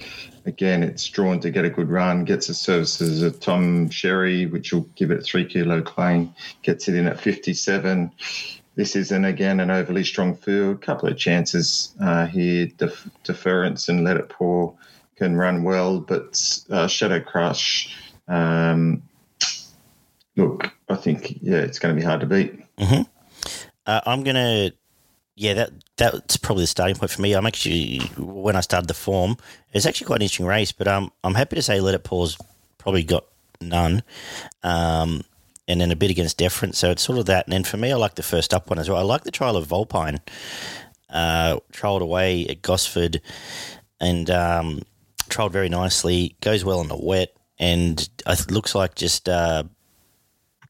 Again, 0.46 0.81
it's 0.84 1.08
drawn 1.08 1.39
to 1.41 1.51
get 1.51 1.63
a 1.63 1.69
good 1.69 1.89
run, 1.89 2.25
gets 2.25 2.48
the 2.48 2.53
services 2.55 3.22
of 3.22 3.39
Tom 3.39 3.89
Sherry, 3.89 4.48
which 4.48 4.74
will 4.74 4.81
give 4.96 5.12
it 5.12 5.19
a 5.19 5.22
three 5.22 5.46
kilo 5.46 5.81
claim, 5.81 6.34
gets 6.63 6.88
it 6.88 6.96
in 6.96 7.05
at 7.05 7.19
57. 7.22 8.12
This 8.79 8.95
isn't, 8.95 9.25
again, 9.25 9.59
an 9.59 9.71
overly 9.71 10.05
strong 10.05 10.33
field. 10.33 10.77
A 10.77 10.79
couple 10.79 11.09
of 11.09 11.17
chances 11.17 11.93
uh, 12.00 12.27
here. 12.27 12.67
Def- 12.77 13.09
deference 13.25 13.89
and 13.89 14.05
let 14.05 14.15
it 14.15 14.29
pour 14.29 14.74
can 15.17 15.36
run 15.36 15.65
well, 15.65 16.00
but 16.00 16.62
uh, 16.69 16.88
Shadow 16.88 17.19
Crush, 17.19 17.93
um, 18.29 19.03
look, 20.38 20.71
I 20.88 20.95
think, 20.95 21.39
yeah, 21.41 21.57
it's 21.57 21.77
going 21.77 21.93
to 21.93 22.00
be 22.00 22.05
hard 22.05 22.21
to 22.21 22.25
beat. 22.25 22.63
Uh, 23.86 24.00
I'm 24.05 24.24
gonna, 24.24 24.71
yeah, 25.36 25.55
that 25.55 25.71
that's 25.98 26.38
probably 26.38 26.63
the 26.63 26.67
starting 26.67 26.95
point 26.95 27.12
for 27.12 27.21
me. 27.21 27.33
I'm 27.33 27.45
actually 27.45 27.98
when 28.17 28.55
I 28.55 28.62
started 28.62 28.88
the 28.88 28.93
form, 28.93 29.36
it's 29.74 29.86
actually 29.86 30.07
quite 30.07 30.19
an 30.19 30.21
interesting 30.21 30.45
race, 30.45 30.71
but 30.71 30.88
um, 30.88 31.12
I'm 31.25 31.36
happy 31.36 31.57
to 31.57 31.62
say 31.62 31.81
Let 31.81 31.95
It 31.95 32.05
Pause 32.05 32.38
probably 32.77 33.03
got 33.03 33.25
none, 33.60 34.03
um, 34.63 35.23
and 35.69 35.79
then 35.79 35.91
a 35.91 35.95
bit 35.95 36.10
against 36.10 36.38
Deference, 36.38 36.79
so 36.79 36.89
it's 36.89 37.03
sort 37.03 37.19
of 37.19 37.27
that. 37.27 37.45
And 37.45 37.53
then 37.53 37.63
for 37.63 37.77
me, 37.77 37.91
I 37.91 37.95
like 37.95 38.15
the 38.15 38.23
first 38.23 38.53
up 38.53 38.69
one 38.69 38.79
as 38.79 38.89
well. 38.89 38.97
I 38.97 39.03
like 39.03 39.23
the 39.23 39.32
trial 39.32 39.55
of 39.55 39.67
Volpine, 39.67 40.19
uh, 41.10 41.60
trialled 41.71 42.01
away 42.01 42.47
at 42.47 42.63
Gosford, 42.63 43.21
and 44.01 44.29
um, 44.32 44.82
trialled 45.29 45.51
very 45.51 45.69
nicely. 45.69 46.36
Goes 46.41 46.65
well 46.65 46.82
in 46.82 46.88
the 46.88 46.97
wet, 46.97 47.36
and 47.60 48.10
it 48.27 48.51
looks 48.51 48.75
like 48.75 48.95
just. 48.95 49.29
Uh, 49.29 49.63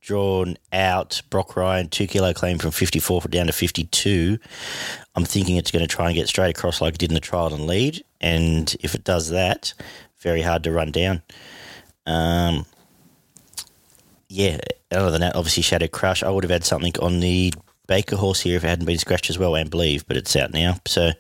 drawn 0.02 0.56
out 0.72 1.22
Brock 1.30 1.58
Ryan 1.58 1.90
two 1.90 2.08
kilo 2.08 2.34
claim 2.34 2.58
from 2.58 2.72
54 2.72 3.22
down 3.30 3.48
to 3.48 3.52
52. 3.52 4.40
I'm 5.14 5.26
thinking 5.26 5.58
it's 5.58 5.72
going 5.72 5.86
to 5.86 5.94
try 5.94 6.08
and 6.08 6.16
get 6.16 6.30
straight 6.30 6.58
across 6.58 6.82
like 6.82 6.94
it 6.94 7.00
did 7.00 7.12
in 7.12 7.16
the 7.16 7.20
trial 7.20 7.54
and 7.54 7.68
lead. 7.68 8.04
And 8.22 8.74
if 8.80 8.96
it 8.96 9.04
does 9.04 9.30
that, 9.30 9.74
very 10.22 10.42
hard 10.42 10.64
to 10.64 10.72
run 10.72 10.92
down. 10.92 11.22
Um, 12.06 12.66
yeah, 14.30 14.60
other 14.92 15.12
than 15.12 15.22
that, 15.22 15.36
obviously 15.36 15.64
Shadow 15.64 15.88
Crush. 15.88 16.24
I 16.24 16.30
would 16.30 16.44
have 16.44 16.52
had 16.52 16.64
something 16.64 16.94
on 17.02 17.20
the 17.20 17.54
Baker 17.88 18.16
horse 18.16 18.40
here 18.42 18.56
if 18.58 18.64
it 18.64 18.68
hadn't 18.68 18.86
been 18.86 18.98
scratched 19.00 19.30
as 19.30 19.38
well, 19.40 19.56
and 19.56 19.70
believe, 19.70 20.08
but 20.08 20.16
it's 20.16 20.36
out 20.36 20.54
now. 20.54 20.78
So 20.86 21.12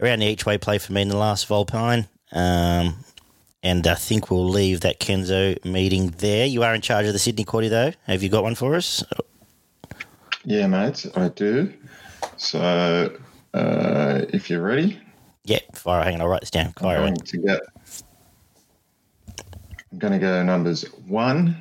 around 0.00 0.20
the 0.20 0.26
each 0.26 0.44
way 0.46 0.58
play 0.58 0.78
for 0.78 0.92
me 0.92 1.02
in 1.02 1.08
the 1.08 1.16
last 1.16 1.48
Volpine. 1.48 2.06
Um, 2.32 2.96
and 3.62 3.86
I 3.86 3.94
think 3.94 4.30
we'll 4.30 4.48
leave 4.48 4.80
that 4.82 5.00
Kenzo 5.00 5.62
meeting 5.64 6.10
there. 6.18 6.46
You 6.46 6.62
are 6.62 6.74
in 6.74 6.80
charge 6.82 7.06
of 7.06 7.12
the 7.14 7.18
Sydney 7.18 7.44
Quaddy, 7.44 7.70
though. 7.70 7.92
Have 8.06 8.22
you 8.22 8.28
got 8.28 8.42
one 8.44 8.54
for 8.54 8.74
us? 8.76 9.02
Yeah, 10.44 10.66
mate, 10.66 11.06
I 11.16 11.28
do. 11.28 11.72
So 12.36 12.60
uh, 13.54 14.20
if 14.28 14.48
you're 14.50 14.62
ready, 14.62 15.00
Yeah, 15.44 15.58
fire. 15.74 16.04
Hang 16.04 16.14
on, 16.16 16.20
I'll 16.20 16.28
write 16.28 16.40
this 16.42 16.50
down. 16.50 16.66
I'm 16.66 16.72
Fire 16.74 16.98
away. 16.98 17.06
going 17.08 17.16
to 17.16 17.38
get. 17.38 17.60
I'm 19.90 19.98
going 19.98 20.12
to 20.12 20.18
go 20.18 20.42
numbers 20.42 20.82
one, 21.06 21.56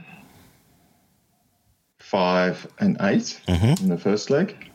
five, 2.12 2.65
and 2.80 2.96
8 3.02 3.41
Mhm. 3.48 3.82
in 3.82 3.89
the 3.89 3.98
first 3.98 4.30
leg. 4.30 4.72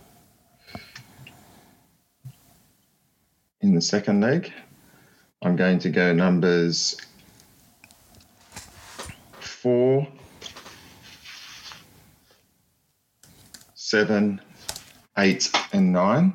In 3.62 3.74
the 3.74 3.80
second 3.80 4.20
leg, 4.20 4.52
I'm 5.40 5.56
going 5.56 5.78
to 5.78 5.88
go 5.88 6.12
numbers 6.12 6.96
four, 9.40 10.06
seven, 13.74 14.40
eight, 15.16 15.50
and 15.72 15.90
nine. 15.92 16.34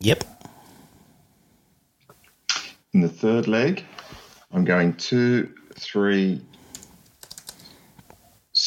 Yep. 0.00 0.24
In 2.94 3.00
the 3.00 3.08
third 3.08 3.46
leg, 3.46 3.84
I'm 4.50 4.64
going 4.64 4.94
two, 4.94 5.54
three, 5.78 6.44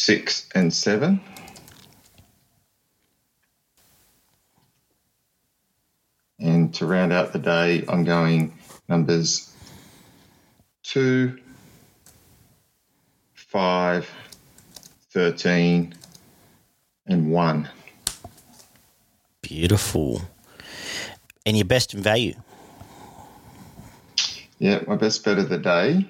six, 0.05 0.47
and 0.53 0.71
seven. 0.71 1.19
And 6.39 6.71
to 6.75 6.85
round 6.85 7.11
out 7.11 7.33
the 7.33 7.39
day, 7.39 7.83
I'm 7.89 8.03
going 8.03 8.55
numbers 8.87 9.51
two, 10.83 11.39
five, 13.33 14.07
13, 15.11 15.95
and 17.07 17.31
one. 17.31 17.67
Beautiful. 19.41 20.21
And 21.47 21.57
your 21.57 21.65
best 21.65 21.95
in 21.95 22.03
value. 22.03 22.35
Yeah, 24.59 24.83
my 24.87 24.97
best 24.97 25.25
bet 25.25 25.39
of 25.39 25.49
the 25.49 25.57
day 25.57 26.07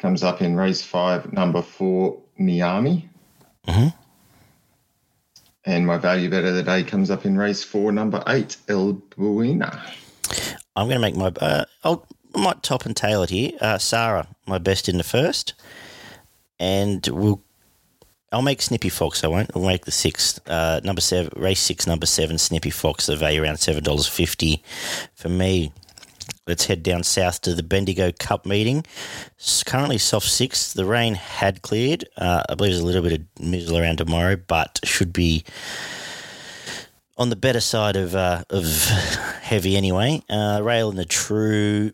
comes 0.00 0.24
up 0.24 0.42
in 0.42 0.56
race 0.56 0.82
five, 0.82 1.32
number 1.32 1.62
four, 1.62 2.20
Miami. 2.36 3.08
Mhm. 3.68 3.92
And 5.64 5.86
my 5.86 5.98
value 5.98 6.30
bet 6.30 6.44
of 6.44 6.54
the 6.54 6.62
day 6.62 6.82
comes 6.82 7.10
up 7.10 7.26
in 7.26 7.36
race 7.36 7.62
four, 7.62 7.92
number 7.92 8.22
eight, 8.26 8.56
El 8.68 8.94
Buena. 9.16 9.82
I'm 10.74 10.86
going 10.88 10.96
to 10.96 11.00
make 11.00 11.16
my. 11.16 11.26
Uh, 11.40 11.64
I'll, 11.84 12.06
might 12.34 12.62
top 12.62 12.86
and 12.86 12.96
tail 12.96 13.22
it 13.22 13.30
here. 13.30 13.52
Uh, 13.60 13.78
Sarah, 13.78 14.28
my 14.46 14.58
best 14.58 14.88
in 14.88 14.96
the 14.96 15.04
first. 15.04 15.54
And 16.58 17.06
we'll. 17.08 17.42
I'll 18.30 18.42
make 18.42 18.60
Snippy 18.62 18.88
Fox. 18.90 19.24
I 19.24 19.26
won't. 19.26 19.50
I'll 19.54 19.64
make 19.64 19.84
the 19.84 19.90
sixth. 19.90 20.40
Uh, 20.48 20.80
number 20.84 21.00
seven, 21.00 21.30
race 21.36 21.60
six, 21.60 21.86
number 21.86 22.06
seven, 22.06 22.38
Snippy 22.38 22.70
Fox. 22.70 23.06
The 23.06 23.16
value 23.16 23.42
around 23.42 23.58
seven 23.58 23.82
dollars 23.82 24.06
fifty 24.06 24.62
for 25.14 25.28
me. 25.28 25.72
Let's 26.48 26.64
head 26.64 26.82
down 26.82 27.02
south 27.02 27.42
to 27.42 27.54
the 27.54 27.62
Bendigo 27.62 28.10
Cup 28.10 28.46
meeting. 28.46 28.86
It's 29.36 29.62
currently 29.62 29.98
soft 29.98 30.26
six. 30.26 30.72
The 30.72 30.86
rain 30.86 31.14
had 31.14 31.60
cleared. 31.60 32.08
Uh, 32.16 32.42
I 32.48 32.54
believe 32.54 32.72
there's 32.72 32.82
a 32.82 32.86
little 32.86 33.02
bit 33.02 33.20
of 33.20 33.26
mizzle 33.38 33.76
around 33.76 33.98
tomorrow, 33.98 34.36
but 34.36 34.80
should 34.82 35.12
be 35.12 35.44
on 37.18 37.28
the 37.28 37.36
better 37.36 37.60
side 37.60 37.96
of 37.96 38.16
uh, 38.16 38.44
of 38.48 38.64
heavy 39.42 39.76
anyway. 39.76 40.22
Uh, 40.30 40.60
Rail 40.62 40.88
and 40.88 40.98
the 40.98 41.04
True 41.04 41.92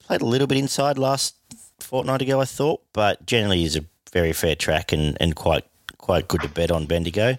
played 0.00 0.22
a 0.22 0.26
little 0.26 0.48
bit 0.48 0.58
inside 0.58 0.98
last 0.98 1.36
fortnight 1.78 2.20
ago, 2.20 2.40
I 2.40 2.46
thought, 2.46 2.82
but 2.92 3.24
generally 3.24 3.62
is 3.62 3.76
a 3.76 3.84
very 4.12 4.32
fair 4.32 4.56
track 4.56 4.92
and, 4.92 5.16
and 5.20 5.36
quite 5.36 5.64
quite 5.98 6.26
good 6.26 6.40
to 6.42 6.48
bet 6.48 6.72
on 6.72 6.86
Bendigo. 6.86 7.36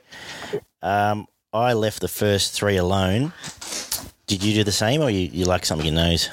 Um, 0.81 1.27
I 1.51 1.73
left 1.73 1.99
the 1.99 2.07
first 2.07 2.53
three 2.53 2.77
alone. 2.77 3.33
Did 4.27 4.43
you 4.43 4.55
do 4.55 4.63
the 4.63 4.71
same, 4.71 5.01
or 5.01 5.09
you, 5.09 5.29
you 5.31 5.45
like 5.45 5.65
something 5.65 5.87
in 5.87 5.95
those? 5.95 6.29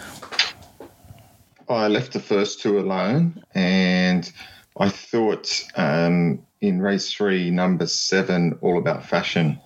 I 1.69 1.89
left 1.89 2.13
the 2.13 2.21
first 2.21 2.61
two 2.61 2.79
alone, 2.79 3.43
and 3.55 4.31
I 4.79 4.89
thought 4.89 5.63
um, 5.77 6.43
in 6.61 6.81
race 6.81 7.13
three, 7.13 7.51
number 7.51 7.87
seven, 7.87 8.59
All 8.63 8.79
About 8.79 9.05
Fashion 9.05 9.61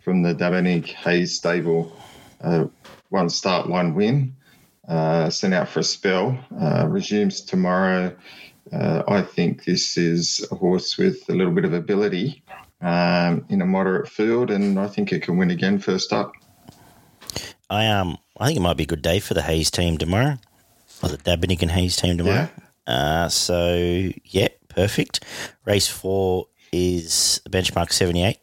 from 0.00 0.22
the 0.22 0.32
Dominic 0.32 0.86
Hayes 0.86 1.36
stable, 1.36 1.94
uh, 2.40 2.66
one 3.10 3.28
start, 3.28 3.68
one 3.68 3.94
win. 3.94 4.34
Uh, 4.88 5.28
sent 5.28 5.52
out 5.52 5.68
for 5.68 5.80
a 5.80 5.84
spell, 5.84 6.38
uh, 6.60 6.86
resumes 6.88 7.40
tomorrow. 7.40 8.16
Uh, 8.72 9.02
I 9.08 9.20
think 9.20 9.64
this 9.64 9.98
is 9.98 10.46
a 10.52 10.54
horse 10.54 10.96
with 10.96 11.28
a 11.28 11.32
little 11.32 11.52
bit 11.52 11.64
of 11.64 11.72
ability 11.72 12.42
um, 12.80 13.44
in 13.48 13.60
a 13.62 13.66
moderate 13.66 14.08
field, 14.08 14.50
and 14.50 14.78
I 14.78 14.86
think 14.86 15.12
it 15.12 15.22
can 15.22 15.38
win 15.38 15.50
again 15.50 15.80
first 15.80 16.12
up. 16.12 16.32
I 17.70 17.86
um 17.88 18.18
I 18.38 18.46
think 18.46 18.58
it 18.58 18.62
might 18.62 18.76
be 18.76 18.84
a 18.84 18.86
good 18.86 19.02
day 19.02 19.20
for 19.20 19.34
the 19.34 19.42
Hayes 19.42 19.70
team 19.70 19.98
tomorrow, 19.98 20.36
or 21.02 21.08
the 21.08 21.18
Dabernig 21.18 21.62
and 21.62 21.70
Hayes 21.70 21.96
team 21.96 22.16
tomorrow. 22.18 22.48
Yeah. 22.86 22.92
Uh, 22.94 23.28
so 23.28 24.10
yeah, 24.24 24.48
perfect. 24.68 25.24
Race 25.64 25.88
four 25.88 26.46
is 26.72 27.40
benchmark 27.48 27.92
seventy 27.92 28.22
eight. 28.22 28.38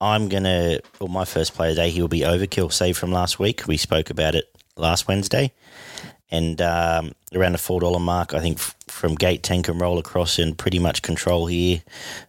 I'm 0.00 0.28
gonna 0.28 0.80
well 1.00 1.08
my 1.08 1.24
first 1.24 1.54
play 1.54 1.68
today 1.68 1.90
he 1.90 2.00
will 2.00 2.08
be 2.08 2.20
overkill, 2.20 2.72
save 2.72 2.98
from 2.98 3.12
last 3.12 3.38
week. 3.38 3.66
We 3.68 3.76
spoke 3.76 4.10
about 4.10 4.34
it 4.34 4.44
last 4.76 5.06
Wednesday, 5.06 5.52
and 6.30 6.60
um, 6.60 7.12
around 7.32 7.52
the 7.52 7.58
four 7.58 7.78
dollar 7.78 8.00
mark, 8.00 8.34
I 8.34 8.40
think 8.40 8.58
f- 8.58 8.74
from 8.88 9.14
gate 9.14 9.44
tank 9.44 9.68
and 9.68 9.80
roll 9.80 9.98
across 9.98 10.40
and 10.40 10.58
pretty 10.58 10.80
much 10.80 11.02
control 11.02 11.46
here 11.46 11.82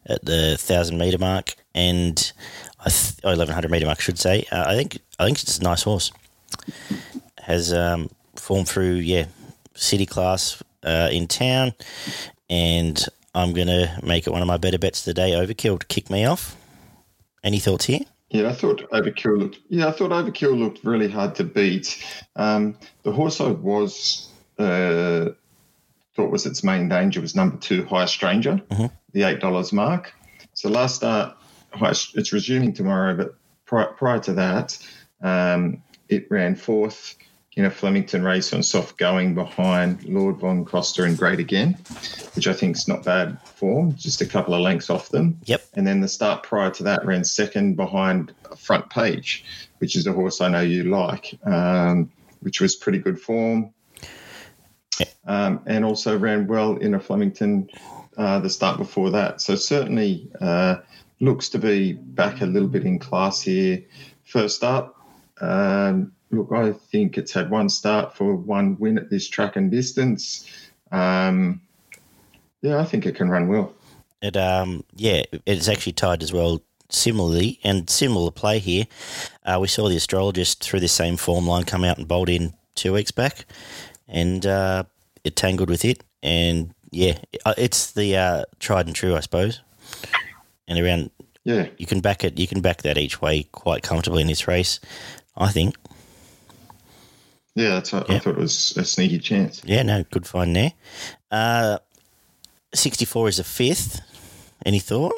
at 0.05 0.23
the 0.23 0.55
thousand 0.59 0.99
meter 0.99 1.17
mark 1.17 1.55
and 1.73 2.31
th- 2.89 3.15
oh, 3.23 3.31
eleven 3.31 3.53
hundred 3.53 3.71
meter 3.71 3.85
mark, 3.85 3.99
I 3.99 4.01
should 4.01 4.19
say. 4.19 4.45
Uh, 4.51 4.65
I 4.67 4.75
think 4.75 4.99
I 5.19 5.25
think 5.25 5.41
it's 5.41 5.57
a 5.57 5.63
nice 5.63 5.83
horse. 5.83 6.11
Has 7.41 7.73
um, 7.73 8.09
formed 8.35 8.67
through 8.67 8.95
yeah 8.95 9.25
city 9.75 10.05
class 10.05 10.61
uh, 10.83 11.09
in 11.11 11.27
town, 11.27 11.73
and 12.49 13.03
I'm 13.35 13.53
gonna 13.53 13.99
make 14.03 14.27
it 14.27 14.31
one 14.31 14.41
of 14.41 14.47
my 14.47 14.57
better 14.57 14.77
bets 14.77 15.03
today. 15.03 15.31
Overkill 15.31 15.79
to 15.79 15.85
kick 15.87 16.09
me 16.09 16.25
off. 16.25 16.55
Any 17.43 17.59
thoughts 17.59 17.85
here? 17.85 17.99
Yeah, 18.29 18.49
I 18.49 18.53
thought 18.53 18.89
Overkill 18.91 19.37
looked. 19.37 19.59
Yeah, 19.69 19.87
I 19.87 19.91
thought 19.91 20.11
Overkill 20.11 20.57
looked 20.57 20.83
really 20.83 21.09
hard 21.09 21.35
to 21.35 21.43
beat. 21.43 22.03
Um, 22.35 22.75
the 23.03 23.11
horse 23.11 23.39
I 23.41 23.49
was 23.49 24.29
uh, 24.57 25.29
thought 26.15 26.31
was 26.31 26.45
its 26.45 26.63
main 26.63 26.89
danger 26.89 27.21
was 27.21 27.35
number 27.35 27.57
two, 27.57 27.85
High 27.85 28.05
Stranger, 28.05 28.61
mm-hmm. 28.69 28.87
the 29.11 29.23
eight 29.23 29.39
dollars 29.39 29.73
mark. 29.73 30.13
So 30.53 30.69
last 30.69 30.95
start, 30.95 31.35
it's 31.81 32.33
resuming 32.33 32.73
tomorrow, 32.73 33.15
but 33.15 33.35
prior, 33.65 33.87
prior 33.87 34.19
to 34.19 34.33
that, 34.33 34.77
um, 35.21 35.81
it 36.09 36.27
ran 36.29 36.55
fourth 36.55 37.15
in 37.55 37.65
a 37.65 37.71
Flemington 37.71 38.23
race 38.23 38.51
on 38.51 38.63
soft 38.63 38.97
going 38.97 39.35
behind 39.35 40.03
Lord 40.05 40.37
Von 40.37 40.65
Coster 40.65 41.05
and 41.05 41.17
Great 41.17 41.39
Again, 41.39 41.77
which 42.35 42.47
I 42.47 42.53
think 42.53 42.75
is 42.75 42.87
not 42.87 43.03
bad 43.03 43.39
form, 43.41 43.95
just 43.95 44.21
a 44.21 44.25
couple 44.25 44.55
of 44.55 44.61
lengths 44.61 44.89
off 44.89 45.09
them. 45.09 45.39
Yep. 45.45 45.63
And 45.75 45.85
then 45.85 46.01
the 46.01 46.07
start 46.07 46.43
prior 46.43 46.71
to 46.71 46.83
that 46.83 47.05
ran 47.05 47.23
second 47.23 47.75
behind 47.75 48.33
Front 48.57 48.89
Page, 48.89 49.45
which 49.77 49.95
is 49.95 50.07
a 50.07 50.13
horse 50.13 50.41
I 50.41 50.49
know 50.49 50.61
you 50.61 50.85
like, 50.85 51.37
um, 51.45 52.11
which 52.41 52.59
was 52.59 52.75
pretty 52.75 52.99
good 52.99 53.19
form. 53.19 53.71
Um, 55.25 55.61
and 55.65 55.85
also 55.85 56.17
ran 56.17 56.47
well 56.47 56.77
in 56.77 56.93
a 56.93 56.99
Flemington 56.99 57.69
uh, 58.17 58.39
the 58.39 58.49
start 58.49 58.77
before 58.77 59.09
that. 59.11 59.41
So 59.41 59.55
certainly 59.55 60.29
uh, 60.39 60.77
looks 61.23 61.49
to 61.49 61.59
be 61.59 61.93
back 61.93 62.41
a 62.41 62.45
little 62.45 62.67
bit 62.67 62.83
in 62.83 62.99
class 62.99 63.41
here. 63.41 63.81
First 64.25 64.63
up, 64.63 64.99
um, 65.41 66.11
look, 66.31 66.51
I 66.51 66.73
think 66.73 67.17
it's 67.17 67.31
had 67.31 67.49
one 67.49 67.69
start 67.69 68.15
for 68.15 68.35
one 68.35 68.77
win 68.79 68.97
at 68.97 69.09
this 69.09 69.27
track 69.27 69.55
and 69.55 69.71
distance. 69.71 70.49
Um, 70.91 71.61
yeah, 72.61 72.79
I 72.79 72.85
think 72.85 73.05
it 73.05 73.15
can 73.15 73.29
run 73.29 73.47
well. 73.47 73.73
It 74.21 74.37
um 74.37 74.85
yeah, 74.95 75.23
it's 75.45 75.67
actually 75.67 75.93
tied 75.93 76.23
as 76.23 76.31
well. 76.31 76.61
Similarly, 76.89 77.59
and 77.63 77.89
similar 77.89 78.29
play 78.29 78.59
here, 78.59 78.85
uh, 79.45 79.57
we 79.59 79.67
saw 79.67 79.89
the 79.89 79.95
astrologist 79.95 80.63
through 80.63 80.79
the 80.79 80.87
same 80.87 81.17
form 81.17 81.47
line 81.47 81.63
come 81.63 81.83
out 81.83 81.97
and 81.97 82.07
bolt 82.07 82.29
in 82.29 82.53
two 82.75 82.93
weeks 82.93 83.09
back, 83.09 83.45
and 84.07 84.45
uh, 84.45 84.83
it 85.23 85.35
tangled 85.35 85.69
with 85.69 85.83
it. 85.83 86.03
And 86.21 86.73
yeah, 86.91 87.17
uh, 87.45 87.55
it's 87.57 87.91
the 87.91 88.15
uh, 88.15 88.43
tried 88.59 88.85
and 88.85 88.95
true, 88.95 89.15
I 89.15 89.21
suppose. 89.21 89.61
And 90.67 90.79
around, 90.79 91.11
yeah, 91.43 91.67
you 91.77 91.85
can 91.85 91.99
back 91.99 92.23
it. 92.23 92.39
You 92.39 92.47
can 92.47 92.61
back 92.61 92.83
that 92.83 92.97
each 92.97 93.21
way 93.21 93.43
quite 93.51 93.83
comfortably 93.83 94.21
in 94.21 94.27
this 94.27 94.47
race, 94.47 94.79
I 95.35 95.51
think. 95.51 95.75
Yeah, 97.55 97.69
that's 97.75 97.93
what, 97.93 98.09
yeah. 98.09 98.15
I 98.15 98.19
thought 98.19 98.37
it 98.37 98.39
was 98.39 98.75
a 98.77 98.85
sneaky 98.85 99.19
chance. 99.19 99.61
Yeah, 99.63 99.83
no, 99.83 100.03
good 100.09 100.25
find 100.25 100.55
there. 100.55 100.73
Uh, 101.29 101.77
64 102.73 103.29
is 103.29 103.39
a 103.39 103.43
fifth. 103.43 104.01
Any 104.65 104.79
thought? 104.79 105.13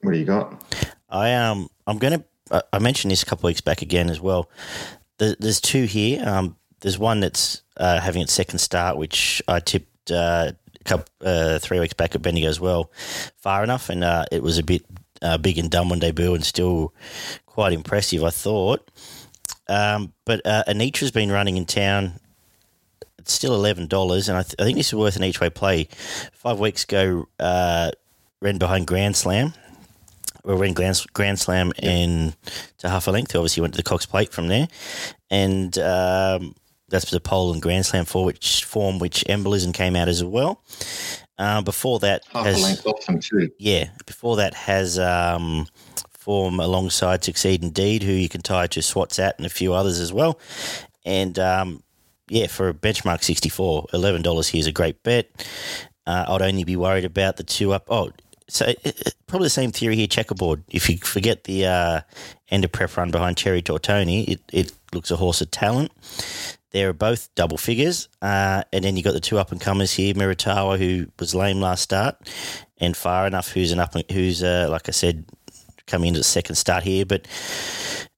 What 0.00 0.12
do 0.12 0.18
you 0.18 0.24
got? 0.24 0.62
I 1.10 1.34
um 1.34 1.68
I'm 1.86 1.98
gonna 1.98 2.22
I 2.72 2.78
mentioned 2.78 3.10
this 3.10 3.22
a 3.22 3.26
couple 3.26 3.46
of 3.46 3.50
weeks 3.50 3.60
back 3.60 3.82
again 3.82 4.08
as 4.08 4.20
well. 4.20 4.48
There's 5.18 5.60
two 5.60 5.84
here. 5.84 6.22
Um, 6.26 6.56
there's 6.80 6.98
one 6.98 7.20
that's 7.20 7.62
uh, 7.76 8.00
having 8.00 8.22
its 8.22 8.32
second 8.32 8.58
start, 8.58 8.96
which 8.96 9.42
I 9.48 9.60
tipped 9.60 10.10
uh, 10.10 10.52
couple 10.86 11.06
uh, 11.20 11.58
three 11.58 11.80
weeks 11.80 11.94
back 11.94 12.14
at 12.14 12.22
Bendigo 12.22 12.48
as 12.48 12.60
well, 12.60 12.90
far 13.36 13.62
enough, 13.64 13.88
and 13.90 14.04
uh, 14.04 14.24
it 14.32 14.42
was 14.42 14.58
a 14.58 14.62
bit 14.62 14.84
uh, 15.22 15.38
big 15.38 15.58
and 15.58 15.70
dumb 15.70 15.92
on 15.92 15.98
debut 15.98 16.34
and 16.34 16.44
still 16.44 16.92
quite 17.46 17.72
impressive, 17.72 18.22
I 18.22 18.30
thought. 18.30 18.88
Um, 19.68 20.12
but 20.24 20.44
uh, 20.46 20.64
Anitra's 20.68 21.10
been 21.10 21.30
running 21.30 21.56
in 21.56 21.66
town. 21.66 22.20
It's 23.18 23.32
still 23.32 23.54
eleven 23.54 23.86
dollars, 23.86 24.28
and 24.28 24.38
I, 24.38 24.42
th- 24.42 24.54
I, 24.58 24.64
think 24.64 24.76
this 24.76 24.88
is 24.88 24.94
worth 24.94 25.16
an 25.16 25.24
each 25.24 25.40
way 25.40 25.50
play. 25.50 25.88
Five 26.32 26.60
weeks 26.60 26.84
ago, 26.84 27.26
uh, 27.40 27.90
ran 28.40 28.58
behind 28.58 28.86
Grand 28.86 29.16
Slam. 29.16 29.52
We 30.44 30.54
ran 30.54 30.74
Grand, 30.74 31.04
Grand 31.12 31.40
Slam 31.40 31.72
yep. 31.82 31.92
in 31.92 32.34
to 32.78 32.88
half 32.88 33.08
a 33.08 33.10
length. 33.10 33.34
Obviously, 33.34 33.62
went 33.62 33.74
to 33.74 33.78
the 33.78 33.82
Cox 33.82 34.06
Plate 34.06 34.32
from 34.32 34.46
there, 34.46 34.68
and 35.28 35.76
um, 35.78 36.54
that's 36.88 37.10
the 37.10 37.20
pole 37.20 37.52
and 37.52 37.62
Grand 37.62 37.86
Slam 37.86 38.04
for 38.04 38.24
which 38.24 38.64
form 38.64 38.98
which 38.98 39.24
Embolism 39.28 39.74
came 39.74 39.96
out 39.96 40.08
as 40.08 40.22
well. 40.22 40.62
Uh, 41.38 41.60
before 41.60 41.98
that, 41.98 42.22
half 42.32 42.46
has, 42.46 42.60
a 42.60 42.62
length 42.62 42.86
off 42.86 43.04
them 43.06 43.20
too. 43.20 43.50
Yeah, 43.58 43.88
before 44.06 44.36
that 44.36 44.54
has 44.54 44.98
um, 44.98 45.66
form 46.10 46.60
alongside 46.60 47.24
Succeed 47.24 47.62
Indeed, 47.62 48.02
who 48.02 48.12
you 48.12 48.28
can 48.28 48.40
tie 48.40 48.66
to 48.68 48.80
Swatsat 48.80 49.32
and 49.36 49.46
a 49.46 49.50
few 49.50 49.74
others 49.74 50.00
as 50.00 50.12
well. 50.12 50.40
And 51.04 51.38
um, 51.38 51.82
yeah, 52.28 52.46
for 52.46 52.68
a 52.68 52.74
benchmark 52.74 53.22
64, 53.22 53.86
$11 53.92 54.50
here 54.50 54.58
is 54.60 54.66
a 54.66 54.72
great 54.72 55.02
bet. 55.02 55.30
Uh, 56.06 56.24
I'd 56.28 56.42
only 56.42 56.64
be 56.64 56.76
worried 56.76 57.04
about 57.04 57.36
the 57.36 57.42
two 57.42 57.72
up. 57.72 57.86
Oh, 57.88 58.10
so 58.48 58.66
it, 58.66 58.78
it, 58.84 59.14
probably 59.26 59.46
the 59.46 59.50
same 59.50 59.72
theory 59.72 59.96
here, 59.96 60.06
checkerboard. 60.06 60.62
If 60.68 60.88
you 60.88 60.98
forget 60.98 61.44
the 61.44 61.66
uh, 61.66 62.00
end 62.50 62.64
of 62.64 62.72
prep 62.72 62.96
run 62.96 63.10
behind 63.10 63.36
Cherry 63.36 63.62
Tortoni, 63.62 64.28
it, 64.28 64.40
it 64.52 64.72
looks 64.92 65.10
a 65.10 65.16
horse 65.16 65.40
of 65.40 65.50
talent. 65.50 65.90
They're 66.70 66.92
both 66.92 67.34
double 67.34 67.56
figures. 67.56 68.08
Uh, 68.20 68.62
and 68.72 68.84
then 68.84 68.96
you 68.96 69.02
got 69.02 69.12
the 69.12 69.20
two 69.20 69.38
up 69.38 69.50
and 69.50 69.60
comers 69.60 69.92
here, 69.92 70.14
Miratawa, 70.14 70.78
who 70.78 71.06
was 71.18 71.34
lame 71.34 71.60
last 71.60 71.82
start, 71.82 72.16
and 72.78 72.96
Far 72.96 73.26
Enough, 73.26 73.52
who's 73.52 73.72
an 73.72 73.80
up, 73.80 73.94
and, 73.94 74.04
who's 74.10 74.42
uh, 74.42 74.68
like 74.70 74.88
I 74.88 74.92
said, 74.92 75.24
coming 75.86 76.08
into 76.08 76.20
the 76.20 76.24
second 76.24 76.56
start 76.56 76.84
here. 76.84 77.06
But 77.06 77.26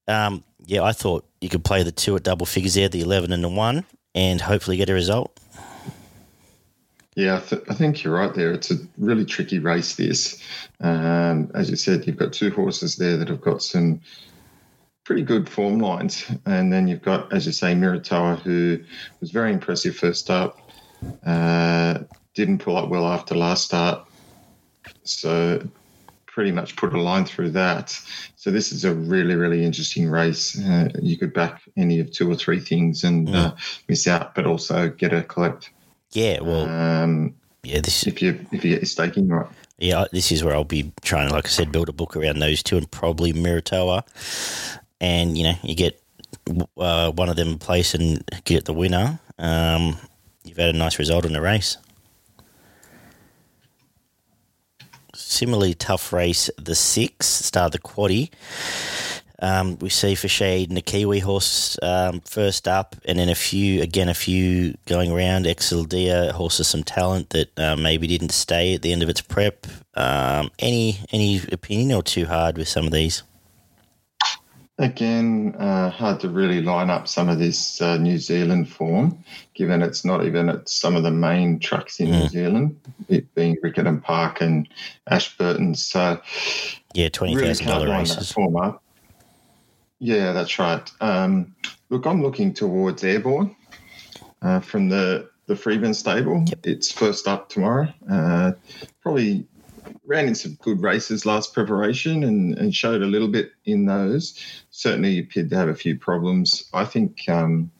um, 0.08 0.44
yeah, 0.66 0.82
I 0.82 0.92
thought 0.92 1.24
you 1.40 1.48
could 1.48 1.64
play 1.64 1.82
the 1.82 1.92
two 1.92 2.16
at 2.16 2.22
double 2.22 2.46
figures 2.46 2.74
there, 2.74 2.88
the 2.88 3.00
11 3.00 3.32
and 3.32 3.44
the 3.44 3.48
one, 3.48 3.84
and 4.14 4.40
hopefully 4.40 4.76
get 4.76 4.90
a 4.90 4.94
result. 4.94 5.38
Yeah, 7.18 7.38
I, 7.38 7.40
th- 7.40 7.62
I 7.68 7.74
think 7.74 8.04
you're 8.04 8.14
right 8.14 8.32
there. 8.32 8.52
It's 8.52 8.70
a 8.70 8.76
really 8.96 9.24
tricky 9.24 9.58
race, 9.58 9.96
this. 9.96 10.40
Um, 10.78 11.50
as 11.52 11.68
you 11.68 11.74
said, 11.74 12.06
you've 12.06 12.16
got 12.16 12.32
two 12.32 12.52
horses 12.52 12.94
there 12.94 13.16
that 13.16 13.26
have 13.26 13.40
got 13.40 13.60
some 13.60 14.02
pretty 15.02 15.22
good 15.22 15.48
form 15.48 15.80
lines. 15.80 16.30
And 16.46 16.72
then 16.72 16.86
you've 16.86 17.02
got, 17.02 17.32
as 17.32 17.44
you 17.44 17.50
say, 17.50 17.74
Miratoa, 17.74 18.38
who 18.42 18.78
was 19.18 19.32
very 19.32 19.52
impressive 19.52 19.96
first 19.96 20.30
up, 20.30 20.70
uh, 21.26 21.98
didn't 22.34 22.58
pull 22.58 22.76
up 22.76 22.88
well 22.88 23.08
after 23.08 23.34
last 23.34 23.64
start. 23.64 24.06
So 25.02 25.68
pretty 26.24 26.52
much 26.52 26.76
put 26.76 26.94
a 26.94 27.02
line 27.02 27.24
through 27.24 27.50
that. 27.50 28.00
So 28.36 28.52
this 28.52 28.70
is 28.70 28.84
a 28.84 28.94
really, 28.94 29.34
really 29.34 29.64
interesting 29.64 30.08
race. 30.08 30.56
Uh, 30.56 30.90
you 31.02 31.18
could 31.18 31.34
back 31.34 31.62
any 31.76 31.98
of 31.98 32.12
two 32.12 32.30
or 32.30 32.36
three 32.36 32.60
things 32.60 33.02
and 33.02 33.26
mm. 33.26 33.34
uh, 33.34 33.56
miss 33.88 34.06
out, 34.06 34.36
but 34.36 34.46
also 34.46 34.88
get 34.88 35.12
a 35.12 35.24
collect. 35.24 35.70
Yeah, 36.12 36.40
well, 36.40 36.68
um, 36.68 37.34
yeah. 37.62 37.80
This 37.80 38.06
if 38.06 38.22
you 38.22 38.46
if 38.52 38.64
you 38.64 38.70
get 38.70 38.80
your 38.80 38.86
staking 38.86 39.28
right. 39.28 39.46
Yeah, 39.78 40.06
this 40.10 40.32
is 40.32 40.42
where 40.42 40.54
I'll 40.54 40.64
be 40.64 40.92
trying, 41.02 41.30
like 41.30 41.46
I 41.46 41.50
said, 41.50 41.70
build 41.70 41.88
a 41.88 41.92
book 41.92 42.16
around 42.16 42.40
those 42.40 42.62
two 42.62 42.76
and 42.76 42.90
probably 42.90 43.32
Miratoa, 43.32 44.02
and 45.00 45.36
you 45.36 45.44
know 45.44 45.54
you 45.62 45.74
get 45.74 46.00
uh, 46.76 47.12
one 47.12 47.28
of 47.28 47.36
them 47.36 47.48
in 47.48 47.58
place 47.58 47.94
and 47.94 48.24
get 48.44 48.64
the 48.64 48.72
winner. 48.72 49.20
Um, 49.38 49.98
you've 50.44 50.56
had 50.56 50.74
a 50.74 50.78
nice 50.78 50.98
result 50.98 51.24
in 51.24 51.32
the 51.32 51.40
race. 51.40 51.76
Similarly 55.14 55.74
tough 55.74 56.12
race, 56.12 56.48
the 56.58 56.74
six, 56.74 57.26
start 57.26 57.72
the 57.72 57.78
quaddy. 57.78 58.30
Um, 59.40 59.78
we 59.78 59.88
see 59.88 60.16
for 60.16 60.26
Shade 60.26 60.68
and 60.68 60.76
the 60.76 60.82
Kiwi 60.82 61.20
horse 61.20 61.78
um, 61.82 62.20
first 62.22 62.66
up, 62.66 62.96
and 63.04 63.18
then 63.18 63.28
a 63.28 63.34
few 63.34 63.82
again, 63.82 64.08
a 64.08 64.14
few 64.14 64.74
going 64.86 65.12
around. 65.12 65.46
Exildia 65.46 66.32
horse 66.32 66.58
of 66.58 66.66
some 66.66 66.82
talent 66.82 67.30
that 67.30 67.56
uh, 67.58 67.76
maybe 67.76 68.08
didn't 68.08 68.32
stay 68.32 68.74
at 68.74 68.82
the 68.82 68.92
end 68.92 69.02
of 69.02 69.08
its 69.08 69.20
prep. 69.20 69.66
Um, 69.94 70.50
any 70.58 70.98
any 71.12 71.40
opinion 71.52 71.92
or 71.92 72.02
too 72.02 72.26
hard 72.26 72.58
with 72.58 72.68
some 72.68 72.84
of 72.84 72.92
these? 72.92 73.22
Again, 74.80 75.56
uh, 75.58 75.90
hard 75.90 76.20
to 76.20 76.28
really 76.28 76.62
line 76.62 76.88
up 76.88 77.08
some 77.08 77.28
of 77.28 77.40
this 77.40 77.80
uh, 77.80 77.96
New 77.96 78.16
Zealand 78.18 78.68
form, 78.68 79.24
given 79.54 79.82
it's 79.82 80.04
not 80.04 80.24
even 80.24 80.48
at 80.48 80.68
some 80.68 80.94
of 80.94 81.02
the 81.02 81.10
main 81.10 81.58
tracks 81.58 81.98
in 81.98 82.08
mm. 82.08 82.20
New 82.20 82.28
Zealand, 82.28 82.80
it 83.08 83.34
being 83.34 83.56
Riccarton 83.56 84.00
Park 84.02 84.40
and 84.40 84.68
Ashburton. 85.08 85.74
So, 85.74 86.20
yeah, 86.94 87.08
twenty 87.08 87.34
thousand 87.34 87.66
really 87.66 87.86
dollar 87.86 87.98
races. 87.98 88.30
Form 88.30 88.56
up. 88.56 88.82
Yeah, 90.00 90.32
that's 90.32 90.58
right. 90.58 90.90
Um, 91.00 91.54
look, 91.90 92.06
I'm 92.06 92.22
looking 92.22 92.54
towards 92.54 93.02
Airborne 93.02 93.56
uh, 94.42 94.60
from 94.60 94.88
the 94.88 95.30
the 95.46 95.56
Freeman 95.56 95.94
stable. 95.94 96.44
Yep. 96.46 96.58
It's 96.64 96.92
first 96.92 97.26
up 97.26 97.48
tomorrow. 97.48 97.88
Uh, 98.10 98.52
probably 99.02 99.46
ran 100.04 100.28
in 100.28 100.34
some 100.34 100.58
good 100.60 100.82
races 100.82 101.24
last 101.24 101.54
preparation 101.54 102.22
and, 102.22 102.56
and 102.58 102.74
showed 102.74 103.00
a 103.00 103.06
little 103.06 103.28
bit 103.28 103.52
in 103.64 103.86
those. 103.86 104.38
Certainly 104.70 105.18
appeared 105.18 105.48
to 105.50 105.56
have 105.56 105.68
a 105.68 105.74
few 105.74 105.98
problems. 105.98 106.68
I 106.74 106.84
think 106.84 107.28
um, 107.28 107.70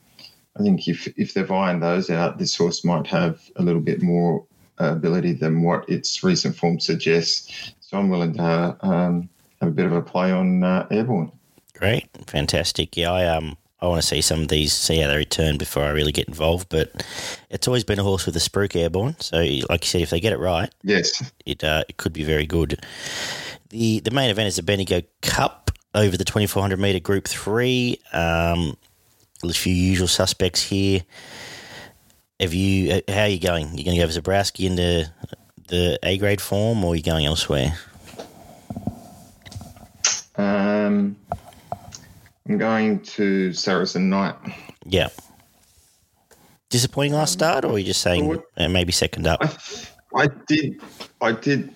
I 0.59 0.63
think 0.63 0.87
if 0.87 1.07
if 1.17 1.33
they've 1.33 1.51
ironed 1.51 1.83
those 1.83 2.09
out, 2.09 2.37
this 2.37 2.55
horse 2.55 2.83
might 2.83 3.07
have 3.07 3.39
a 3.55 3.61
little 3.61 3.81
bit 3.81 4.01
more 4.01 4.45
uh, 4.81 4.91
ability 4.93 5.33
than 5.33 5.61
what 5.61 5.87
its 5.89 6.23
recent 6.23 6.55
form 6.55 6.79
suggests. 6.79 7.73
So 7.79 7.97
I'm 7.97 8.09
willing 8.09 8.33
to 8.33 8.77
um, 8.81 9.29
have 9.61 9.69
a 9.69 9.73
bit 9.73 9.85
of 9.85 9.93
a 9.93 10.01
play 10.01 10.31
on 10.31 10.63
uh, 10.63 10.87
Airborne. 10.91 11.31
Great, 11.79 12.09
fantastic. 12.27 12.97
Yeah, 12.97 13.13
I 13.13 13.25
um, 13.27 13.55
I 13.79 13.87
want 13.87 14.01
to 14.01 14.07
see 14.07 14.19
some 14.19 14.41
of 14.41 14.49
these, 14.49 14.73
see 14.73 14.99
how 14.99 15.07
they 15.07 15.15
return 15.15 15.57
before 15.57 15.83
I 15.83 15.91
really 15.91 16.11
get 16.11 16.27
involved. 16.27 16.67
But 16.67 17.05
it's 17.49 17.69
always 17.69 17.85
been 17.85 17.99
a 17.99 18.03
horse 18.03 18.25
with 18.25 18.35
a 18.35 18.39
spruik 18.39 18.75
airborne. 18.75 19.15
So, 19.19 19.37
like 19.37 19.85
you 19.85 19.87
said, 19.87 20.01
if 20.01 20.09
they 20.09 20.19
get 20.19 20.33
it 20.33 20.39
right, 20.39 20.69
yes, 20.83 21.31
it 21.45 21.63
uh, 21.63 21.85
it 21.87 21.95
could 21.95 22.11
be 22.11 22.23
very 22.23 22.45
good. 22.45 22.81
the 23.69 24.01
The 24.01 24.11
main 24.11 24.29
event 24.29 24.47
is 24.47 24.57
the 24.57 24.63
Bendigo 24.63 25.01
Cup 25.21 25.71
over 25.95 26.17
the 26.17 26.25
twenty 26.25 26.47
four 26.47 26.61
hundred 26.61 26.81
meter 26.81 26.99
Group 26.99 27.29
Three. 27.29 28.01
Um, 28.11 28.75
a 29.41 29.53
few 29.53 29.73
usual 29.73 30.09
suspects 30.09 30.61
here. 30.61 31.03
Have 32.41 32.53
you? 32.53 32.95
Uh, 32.95 33.01
how 33.07 33.21
are 33.21 33.27
you 33.29 33.39
going? 33.39 33.67
You're 33.77 33.85
going 33.85 33.97
to 33.97 34.05
go 34.05 34.21
Zabrowski 34.21 34.65
into 34.65 35.09
the 35.69 35.97
A 36.03 36.17
grade 36.17 36.41
form, 36.41 36.83
or 36.83 36.91
are 36.91 36.95
you 36.97 37.03
going 37.03 37.25
elsewhere? 37.25 37.77
Um, 40.35 41.15
I'm 42.49 42.57
going 42.57 42.99
to 43.01 43.53
Saracen 43.53 44.09
Knight. 44.09 44.35
Yeah. 44.83 45.09
Disappointing 46.69 47.13
last 47.13 47.31
start, 47.33 47.63
or 47.63 47.73
are 47.73 47.79
you 47.79 47.85
just 47.85 48.01
saying 48.01 48.41
uh, 48.57 48.67
maybe 48.67 48.91
second 48.91 49.27
up? 49.27 49.39
I, 49.41 50.23
I 50.23 50.27
did, 50.47 50.81
I 51.21 51.31
did 51.31 51.71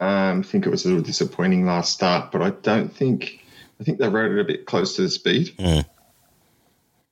um, 0.00 0.42
think 0.42 0.66
it 0.66 0.70
was 0.70 0.84
a 0.84 0.88
little 0.88 1.02
disappointing 1.02 1.64
last 1.64 1.94
start, 1.94 2.30
but 2.30 2.42
I 2.42 2.50
don't 2.50 2.94
think 2.94 3.42
I 3.80 3.84
think 3.84 3.98
they 3.98 4.08
rode 4.08 4.32
it 4.32 4.40
a 4.40 4.44
bit 4.44 4.66
close 4.66 4.94
to 4.96 5.02
the 5.02 5.08
speed. 5.08 5.56
Mm. 5.56 5.84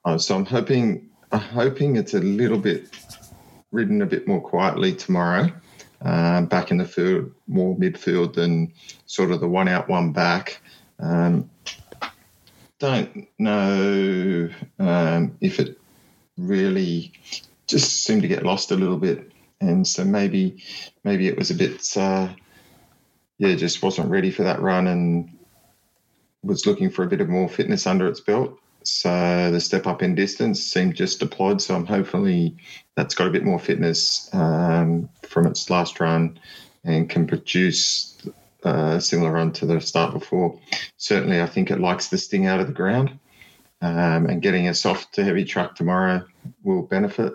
Uh, 0.04 0.18
so 0.18 0.36
I'm 0.36 0.44
hoping, 0.44 1.08
I'm 1.32 1.40
hoping 1.40 1.96
it's 1.96 2.12
a 2.12 2.20
little 2.20 2.58
bit 2.58 2.90
ridden 3.72 4.02
a 4.02 4.06
bit 4.06 4.28
more 4.28 4.42
quietly 4.42 4.92
tomorrow. 4.92 5.50
Uh, 6.02 6.42
back 6.42 6.70
in 6.70 6.76
the 6.76 6.84
field, 6.84 7.32
more 7.46 7.74
midfield 7.76 8.34
than 8.34 8.72
sort 9.06 9.30
of 9.30 9.40
the 9.40 9.48
one 9.48 9.68
out, 9.68 9.88
one 9.88 10.12
back. 10.12 10.60
Um, 11.00 11.48
don't 12.78 13.28
know 13.38 14.48
um, 14.78 15.36
if 15.40 15.58
it 15.60 15.78
really 16.36 17.12
just 17.66 18.04
seemed 18.04 18.22
to 18.22 18.28
get 18.28 18.44
lost 18.44 18.70
a 18.70 18.76
little 18.76 18.98
bit, 18.98 19.32
and 19.60 19.86
so 19.86 20.04
maybe 20.04 20.62
maybe 21.04 21.28
it 21.28 21.36
was 21.36 21.50
a 21.50 21.54
bit 21.54 21.96
uh, 21.96 22.28
yeah, 23.38 23.54
just 23.54 23.82
wasn't 23.82 24.10
ready 24.10 24.30
for 24.30 24.42
that 24.42 24.60
run 24.60 24.86
and 24.88 25.30
was 26.42 26.66
looking 26.66 26.90
for 26.90 27.04
a 27.04 27.08
bit 27.08 27.20
of 27.20 27.28
more 27.28 27.48
fitness 27.48 27.86
under 27.86 28.06
its 28.06 28.20
belt. 28.20 28.58
So 28.82 29.50
the 29.50 29.60
step 29.60 29.86
up 29.86 30.02
in 30.02 30.14
distance 30.14 30.62
seemed 30.62 30.94
just 30.94 31.20
deployed. 31.20 31.60
So 31.60 31.74
I'm 31.74 31.86
hopefully 31.86 32.56
that's 32.96 33.14
got 33.14 33.28
a 33.28 33.30
bit 33.30 33.44
more 33.44 33.58
fitness 33.58 34.28
um, 34.32 35.08
from 35.22 35.46
its 35.46 35.70
last 35.70 36.00
run 36.00 36.38
and 36.84 37.08
can 37.08 37.26
produce 37.26 38.16
uh, 38.64 38.98
similar 38.98 39.32
run 39.32 39.52
to 39.52 39.66
the 39.66 39.80
start 39.80 40.12
before. 40.12 40.58
Certainly, 40.96 41.40
I 41.40 41.46
think 41.46 41.70
it 41.70 41.80
likes 41.80 42.08
the 42.08 42.18
sting 42.18 42.46
out 42.46 42.60
of 42.60 42.66
the 42.66 42.72
ground, 42.72 43.18
um, 43.80 44.26
and 44.26 44.42
getting 44.42 44.68
a 44.68 44.74
soft 44.74 45.14
to 45.14 45.24
heavy 45.24 45.44
truck 45.44 45.74
tomorrow 45.76 46.24
will 46.62 46.82
benefit. 46.82 47.34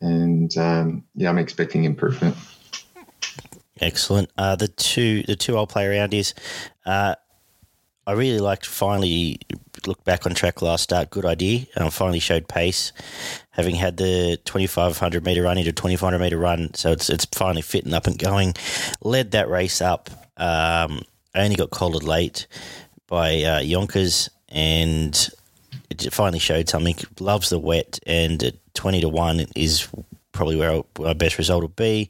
And 0.00 0.56
um, 0.58 1.04
yeah, 1.14 1.28
I'm 1.28 1.38
expecting 1.38 1.84
improvement. 1.84 2.36
Excellent. 3.80 4.30
Uh, 4.38 4.56
the 4.56 4.68
two 4.68 5.22
the 5.24 5.36
two 5.36 5.56
I'll 5.56 5.66
play 5.66 5.86
around 5.86 6.14
is 6.14 6.34
uh, 6.86 7.14
I 8.06 8.12
really 8.12 8.38
liked 8.38 8.66
finally 8.66 9.40
look 9.86 10.02
back 10.04 10.26
on 10.26 10.34
track 10.34 10.62
last 10.62 10.84
start. 10.84 11.10
Good 11.10 11.24
idea. 11.26 11.66
Um, 11.76 11.90
finally 11.90 12.18
showed 12.18 12.48
pace, 12.48 12.92
having 13.50 13.74
had 13.74 13.96
the 13.96 14.38
2500 14.44 15.24
meter 15.24 15.42
run 15.42 15.58
into 15.58 15.72
2500 15.72 16.18
meter 16.18 16.38
run. 16.38 16.72
So 16.74 16.92
it's 16.92 17.10
it's 17.10 17.24
finally 17.26 17.62
fitting 17.62 17.94
up 17.94 18.06
and 18.06 18.18
going. 18.18 18.54
Led 19.02 19.32
that 19.32 19.50
race 19.50 19.82
up. 19.82 20.10
Um, 20.36 21.02
I 21.34 21.44
only 21.44 21.56
got 21.56 21.70
collared 21.70 22.02
late 22.02 22.46
by 23.06 23.42
uh, 23.42 23.60
Yonkers, 23.60 24.30
and 24.48 25.28
it 25.90 26.12
finally 26.12 26.38
showed 26.38 26.68
something. 26.68 26.96
Loves 27.20 27.50
the 27.50 27.58
wet, 27.58 27.98
and 28.06 28.42
at 28.42 28.54
20 28.74 29.00
to 29.02 29.08
one 29.08 29.46
is 29.54 29.88
probably 30.32 30.56
where 30.56 30.82
our 31.04 31.14
best 31.14 31.38
result 31.38 31.62
will 31.62 31.68
be. 31.68 32.08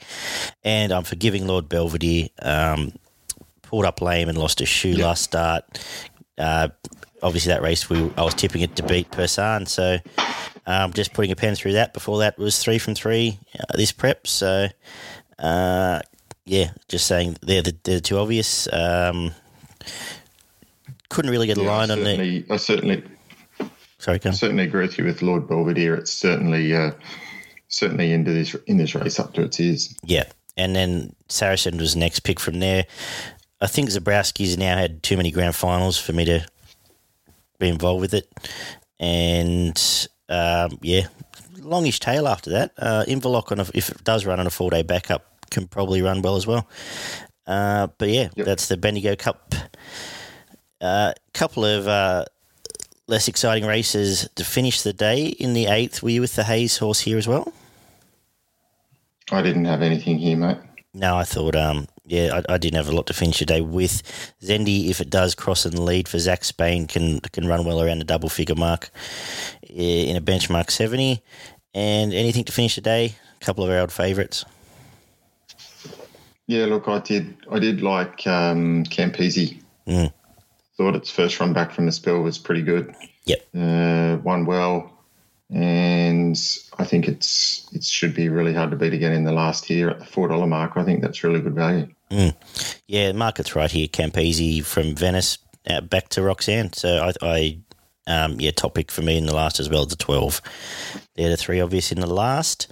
And 0.64 0.92
I'm 0.92 1.04
forgiving 1.04 1.46
Lord 1.46 1.68
Belvedere. 1.68 2.28
Um, 2.40 2.92
pulled 3.66 3.84
up 3.84 4.00
lame 4.00 4.28
and 4.28 4.38
lost 4.38 4.60
a 4.60 4.66
shoe 4.66 4.90
yep. 4.90 5.00
last 5.00 5.22
start. 5.24 5.64
Uh, 6.38 6.68
obviously, 7.22 7.50
that 7.50 7.62
race 7.62 7.90
we 7.90 8.10
I 8.16 8.22
was 8.22 8.34
tipping 8.34 8.62
it 8.62 8.76
to 8.76 8.82
beat 8.82 9.10
Persan, 9.10 9.68
so 9.68 9.98
um, 10.66 10.92
just 10.92 11.12
putting 11.12 11.32
a 11.32 11.36
pen 11.36 11.54
through 11.54 11.72
that. 11.74 11.92
Before 11.92 12.20
that 12.20 12.38
was 12.38 12.58
three 12.58 12.78
from 12.78 12.94
three 12.94 13.38
uh, 13.58 13.76
this 13.76 13.92
prep, 13.92 14.26
so 14.26 14.68
uh, 15.38 16.00
yeah, 16.46 16.70
just 16.88 17.06
saying 17.06 17.36
they're 17.42 17.62
the, 17.62 17.76
they're 17.82 17.96
the 17.96 18.00
two 18.00 18.18
obvious. 18.18 18.72
Um, 18.72 19.32
couldn't 21.08 21.30
really 21.30 21.48
get 21.48 21.58
a 21.58 21.62
yeah, 21.62 21.70
line 21.70 21.90
on 21.90 21.98
it. 21.98 22.46
I 22.50 22.56
certainly, 22.56 23.02
sorry, 23.98 24.20
I 24.24 24.30
certainly 24.30 24.64
agree 24.64 24.86
with 24.86 24.96
you 24.96 25.04
with 25.04 25.22
Lord 25.22 25.48
Belvedere. 25.48 25.96
It's 25.96 26.12
certainly 26.12 26.74
uh, 26.74 26.92
certainly 27.68 28.12
into 28.12 28.32
this 28.32 28.54
in 28.66 28.78
this 28.78 28.94
race 28.94 29.18
up 29.18 29.34
to 29.34 29.42
its 29.42 29.58
ears. 29.58 29.94
Yeah, 30.04 30.24
and 30.56 30.74
then 30.74 31.14
Saracen 31.28 31.78
was 31.78 31.94
the 31.94 32.00
next 32.00 32.20
pick 32.20 32.38
from 32.38 32.60
there. 32.60 32.86
I 33.60 33.66
think 33.66 33.90
Zabrowski's 33.90 34.56
now 34.56 34.76
had 34.76 35.02
too 35.02 35.16
many 35.16 35.32
grand 35.32 35.56
finals 35.56 35.98
for 35.98 36.12
me 36.12 36.24
to 36.26 36.46
be 37.58 37.68
involved 37.68 38.00
with 38.00 38.14
it, 38.14 38.32
and 39.00 40.08
um, 40.28 40.78
yeah, 40.80 41.08
longish 41.58 41.98
tail 41.98 42.28
after 42.28 42.50
that. 42.50 42.72
Uh, 42.78 43.04
Inverloch 43.08 43.50
on 43.50 43.60
a, 43.60 43.66
if 43.74 43.88
it 43.88 44.04
does 44.04 44.24
run 44.24 44.38
on 44.38 44.46
a 44.46 44.50
four 44.50 44.70
day 44.70 44.82
backup 44.82 45.35
can 45.50 45.66
probably 45.66 46.02
run 46.02 46.22
well 46.22 46.36
as 46.36 46.46
well. 46.46 46.68
Uh, 47.46 47.88
but 47.98 48.08
yeah, 48.08 48.28
yep. 48.34 48.46
that's 48.46 48.68
the 48.68 48.76
Bendigo 48.76 49.14
Cup. 49.16 49.54
A 50.80 50.84
uh, 50.84 51.12
couple 51.32 51.64
of 51.64 51.88
uh, 51.88 52.24
less 53.06 53.28
exciting 53.28 53.66
races 53.66 54.28
to 54.34 54.44
finish 54.44 54.82
the 54.82 54.92
day 54.92 55.26
in 55.26 55.54
the 55.54 55.66
eighth. 55.66 56.02
Were 56.02 56.10
you 56.10 56.20
with 56.20 56.34
the 56.34 56.44
Hayes 56.44 56.78
horse 56.78 57.00
here 57.00 57.18
as 57.18 57.28
well? 57.28 57.52
I 59.30 59.42
didn't 59.42 59.64
have 59.64 59.82
anything 59.82 60.18
here, 60.18 60.36
mate. 60.36 60.58
No, 60.94 61.16
I 61.16 61.24
thought, 61.24 61.56
um, 61.56 61.88
yeah, 62.06 62.40
I, 62.48 62.54
I, 62.54 62.58
didn't 62.58 62.76
have 62.76 62.88
a 62.88 62.94
lot 62.94 63.06
to 63.08 63.12
finish 63.12 63.40
the 63.40 63.44
day 63.44 63.60
with. 63.60 64.02
Zendi, 64.40 64.88
if 64.88 65.00
it 65.00 65.10
does 65.10 65.34
cross 65.34 65.66
in 65.66 65.74
the 65.74 65.82
lead 65.82 66.08
for 66.08 66.18
Zac 66.18 66.42
Spain, 66.44 66.86
can 66.86 67.20
can 67.20 67.46
run 67.46 67.66
well 67.66 67.82
around 67.82 67.98
the 67.98 68.04
double 68.04 68.28
figure 68.28 68.54
mark 68.54 68.90
in 69.62 70.16
a 70.16 70.20
benchmark 70.20 70.70
70. 70.70 71.22
And 71.74 72.14
anything 72.14 72.44
to 72.44 72.52
finish 72.52 72.76
the 72.76 72.80
day? 72.80 73.16
A 73.40 73.44
couple 73.44 73.62
of 73.62 73.70
our 73.70 73.80
old 73.80 73.92
favourites. 73.92 74.46
Yeah, 76.46 76.66
look, 76.66 76.88
I 76.88 77.00
did. 77.00 77.36
I 77.50 77.58
did 77.58 77.82
like 77.82 78.26
um, 78.26 78.84
Campese. 78.84 79.60
Mm. 79.86 80.12
Thought 80.76 80.96
its 80.96 81.10
first 81.10 81.40
run 81.40 81.52
back 81.52 81.72
from 81.72 81.86
the 81.86 81.92
spell 81.92 82.20
was 82.20 82.38
pretty 82.38 82.62
good. 82.62 82.94
Yep. 83.24 83.46
Uh, 83.56 84.18
won 84.22 84.44
well 84.46 84.96
and 85.50 86.36
I 86.78 86.84
think 86.84 87.06
it's 87.06 87.68
it 87.72 87.84
should 87.84 88.14
be 88.14 88.28
really 88.28 88.52
hard 88.52 88.70
to 88.72 88.76
beat 88.76 88.92
again 88.92 89.12
in 89.12 89.24
the 89.24 89.32
last 89.32 89.70
year 89.70 89.90
at 89.90 90.00
the 90.00 90.04
four 90.04 90.28
dollar 90.28 90.46
mark. 90.46 90.72
I 90.76 90.84
think 90.84 91.02
that's 91.02 91.22
really 91.22 91.40
good 91.40 91.54
value. 91.54 91.88
Mm. 92.10 92.34
Yeah, 92.86 93.12
market's 93.12 93.54
right 93.54 93.70
here. 93.70 93.86
Campese 93.86 94.64
from 94.64 94.94
Venice 94.94 95.38
uh, 95.68 95.80
back 95.82 96.08
to 96.10 96.22
Roxanne. 96.22 96.72
So 96.72 97.12
I, 97.22 97.26
I 97.26 97.58
um, 98.08 98.40
yeah, 98.40 98.50
topic 98.50 98.90
for 98.90 99.02
me 99.02 99.18
in 99.18 99.26
the 99.26 99.34
last 99.34 99.60
as 99.60 99.68
well. 99.68 99.86
The 99.86 99.96
twelve. 99.96 100.42
They're 101.14 101.30
the 101.30 101.36
three 101.36 101.60
obvious 101.60 101.92
in 101.92 102.00
the 102.00 102.06
last, 102.06 102.66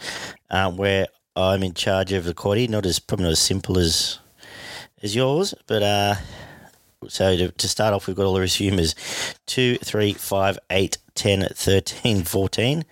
uh, 0.51 0.71
where 0.71 1.07
I'm 1.37 1.63
in 1.63 1.75
charge 1.75 2.13
of 2.13 2.25
the 2.25 2.35
quaddy. 2.35 2.69
Not 2.69 2.87
as 2.87 2.99
probably 2.99 3.25
not 3.25 3.33
as 3.33 3.41
simple 3.41 3.79
as 3.79 4.19
as 5.03 5.15
yours, 5.15 5.55
but 5.67 5.83
uh, 5.83 6.15
So 7.09 7.37
to, 7.37 7.51
to 7.51 7.69
start 7.69 7.95
off, 7.95 8.07
we've 8.07 8.17
got 8.17 8.27
all 8.27 8.35
the 8.35 8.41
resumers 8.41 8.95
2, 9.47 9.77
3, 9.77 10.15
5, 10.15 10.59
8, 10.71 10.99
10, 11.15 11.49
13, 11.53 12.23
14 12.25 12.85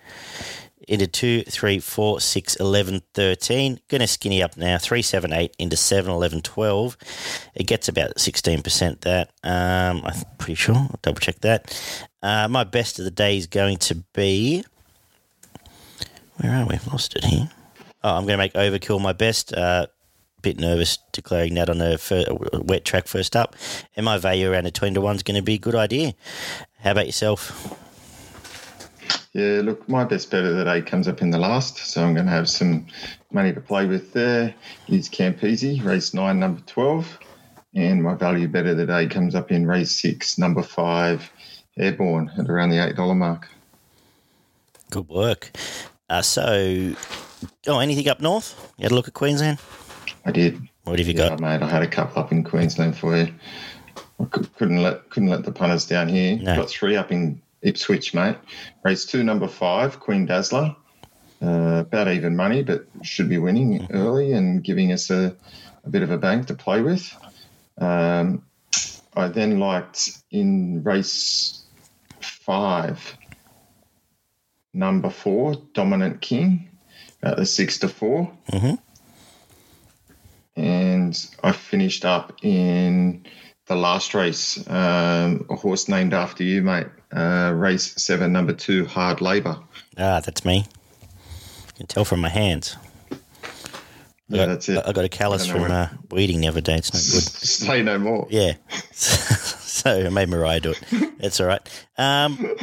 into 0.87 1.07
2, 1.07 1.43
3, 1.43 1.79
4, 1.79 2.19
6, 2.19 2.55
11, 2.57 3.01
13. 3.13 3.79
Going 3.87 4.01
to 4.01 4.07
skinny 4.07 4.43
up 4.43 4.57
now. 4.57 4.77
3, 4.77 5.01
7, 5.01 5.31
8 5.33 5.55
into 5.57 5.77
7, 5.77 6.11
11, 6.11 6.41
12. 6.41 6.97
It 7.55 7.67
gets 7.67 7.87
about 7.87 8.15
16% 8.15 9.01
that. 9.01 9.31
Um, 9.43 10.01
I'm 10.03 10.21
pretty 10.37 10.55
sure. 10.55 10.75
I'll 10.75 10.99
double 11.01 11.19
check 11.19 11.39
that. 11.39 12.07
Uh, 12.21 12.47
my 12.49 12.63
best 12.63 12.99
of 12.99 13.05
the 13.05 13.11
day 13.11 13.37
is 13.37 13.47
going 13.47 13.77
to 13.77 13.95
be. 14.13 14.63
Where 16.37 16.53
are 16.53 16.65
we? 16.65 16.79
Lost 16.91 17.15
it 17.15 17.23
here. 17.23 17.49
Oh, 18.03 18.15
I'm 18.15 18.25
going 18.25 18.33
to 18.33 18.37
make 18.37 18.53
Overkill 18.53 19.01
my 19.01 19.13
best. 19.13 19.53
Uh, 19.53 19.87
bit 20.43 20.59
nervous 20.59 20.99
declaring 21.13 21.55
that 21.55 21.69
on 21.69 21.81
a, 21.81 21.97
wet 22.61 22.85
track 22.85 23.07
first 23.07 23.35
up. 23.35 23.55
And 23.95 24.05
my 24.05 24.17
value 24.19 24.51
around 24.51 24.67
a 24.67 24.71
20 24.71 24.93
to 24.95 25.01
1 25.01 25.15
is 25.15 25.23
going 25.23 25.37
to 25.37 25.41
be 25.41 25.55
a 25.55 25.57
good 25.57 25.73
idea. 25.73 26.13
How 26.79 26.91
about 26.91 27.07
yourself? 27.07 27.79
Yeah, 29.31 29.61
look, 29.63 29.89
my 29.89 30.03
best 30.03 30.29
bet 30.29 30.43
of 30.43 30.55
the 30.55 30.65
day 30.65 30.81
comes 30.83 31.07
up 31.07 31.21
in 31.23 31.31
the 31.31 31.39
last, 31.39 31.77
so 31.77 32.03
I'm 32.03 32.13
going 32.13 32.27
to 32.27 32.31
have 32.31 32.47
some 32.47 32.85
money 33.31 33.51
to 33.51 33.61
play 33.61 33.87
with 33.87 34.13
there. 34.13 34.53
Is 34.87 35.09
Campese, 35.09 35.83
race 35.83 36.13
nine, 36.13 36.39
number 36.39 36.61
12. 36.67 37.19
And 37.73 38.03
my 38.03 38.13
value 38.13 38.47
bet 38.47 38.67
of 38.67 38.77
the 38.77 38.85
day 38.85 39.07
comes 39.07 39.33
up 39.33 39.51
in 39.51 39.65
race 39.65 39.99
six, 39.99 40.37
number 40.37 40.61
five, 40.61 41.31
Airborne, 41.79 42.29
at 42.37 42.47
around 42.47 42.69
the 42.69 42.75
$8 42.75 43.17
mark. 43.17 43.47
Good 44.91 45.09
work. 45.09 45.57
Uh, 46.07 46.21
so, 46.21 46.95
oh, 47.67 47.79
anything 47.79 48.07
up 48.09 48.19
north? 48.21 48.73
You 48.77 48.83
had 48.83 48.91
a 48.91 48.95
look 48.95 49.07
at 49.07 49.13
Queensland? 49.13 49.59
I 50.25 50.31
did. 50.31 50.59
What 50.83 50.99
have 50.99 51.07
you 51.07 51.13
Yeah, 51.13 51.29
got? 51.29 51.39
mate, 51.39 51.61
I 51.61 51.69
had 51.69 51.81
a 51.83 51.87
couple 51.87 52.21
up 52.21 52.31
in 52.31 52.43
Queensland 52.43 52.97
for 52.97 53.15
you. 53.17 53.33
I 54.19 54.25
couldn't 54.25 54.81
let 54.81 55.09
couldn't 55.09 55.29
let 55.29 55.43
the 55.43 55.51
punters 55.51 55.85
down 55.85 56.07
here. 56.07 56.37
No. 56.37 56.55
Got 56.57 56.69
three 56.69 56.95
up 56.95 57.11
in 57.11 57.41
Ipswich, 57.61 58.13
mate. 58.13 58.37
Race 58.83 59.05
two, 59.05 59.23
number 59.23 59.47
five, 59.47 59.99
Queen 59.99 60.25
Dazzler. 60.25 60.75
Uh, 61.41 61.79
about 61.85 62.07
even 62.07 62.35
money, 62.37 62.63
but 62.63 62.85
should 63.01 63.27
be 63.27 63.37
winning 63.37 63.79
Mm-hmm. 63.79 63.95
early 63.97 64.31
and 64.31 64.63
giving 64.63 64.93
us 64.93 65.09
a, 65.09 65.35
a 65.83 65.89
bit 65.89 66.01
of 66.01 66.09
a 66.11 66.17
bank 66.17 66.47
to 66.47 66.53
play 66.53 66.81
with. 66.81 67.13
Um, 67.79 68.43
I 69.15 69.27
then 69.27 69.59
liked 69.59 70.23
in 70.31 70.83
race 70.83 71.63
five, 72.21 73.17
number 74.73 75.09
four, 75.09 75.55
Dominant 75.73 76.21
King, 76.21 76.69
at 77.23 77.37
the 77.37 77.45
six 77.45 77.79
to 77.79 77.87
four 77.89 78.31
Mhm. 78.51 78.77
and 80.55 81.27
I 81.43 81.51
finished 81.51 82.05
up 82.05 82.33
in 82.43 83.25
the 83.67 83.75
last 83.75 84.13
race, 84.13 84.57
um, 84.69 85.45
a 85.49 85.55
horse 85.55 85.87
named 85.87 86.13
after 86.13 86.43
you, 86.43 86.61
mate. 86.61 86.87
Uh, 87.15 87.53
race 87.55 87.93
seven, 87.97 88.31
number 88.33 88.53
two, 88.53 88.85
Hard 88.85 89.21
Labour. 89.21 89.57
Ah, 89.97 90.19
that's 90.19 90.43
me. 90.43 90.65
You 90.69 91.73
can 91.77 91.87
tell 91.87 92.05
from 92.05 92.19
my 92.21 92.29
hands. 92.29 92.75
I 93.11 93.15
Yeah, 94.29 94.37
got, 94.37 94.45
that's 94.47 94.69
it. 94.69 94.83
I 94.85 94.91
got 94.91 95.05
a 95.05 95.09
callus 95.09 95.43
I 95.43 95.53
don't 95.53 95.57
know 95.57 95.63
from 95.63 95.71
uh, 95.71 95.87
weeding 96.11 96.41
the 96.41 96.47
other 96.47 96.61
day. 96.61 96.75
It's 96.75 96.93
no 96.93 96.99
good. 96.99 97.23
Say 97.29 97.81
no 97.83 97.97
more. 97.99 98.27
Yeah. 98.29 98.53
so 98.91 100.05
I 100.05 100.09
made 100.09 100.29
Mariah 100.29 100.59
do 100.59 100.71
it. 100.71 101.17
That's 101.19 101.39
all 101.39 101.47
right. 101.47 101.61
Um, 101.97 102.53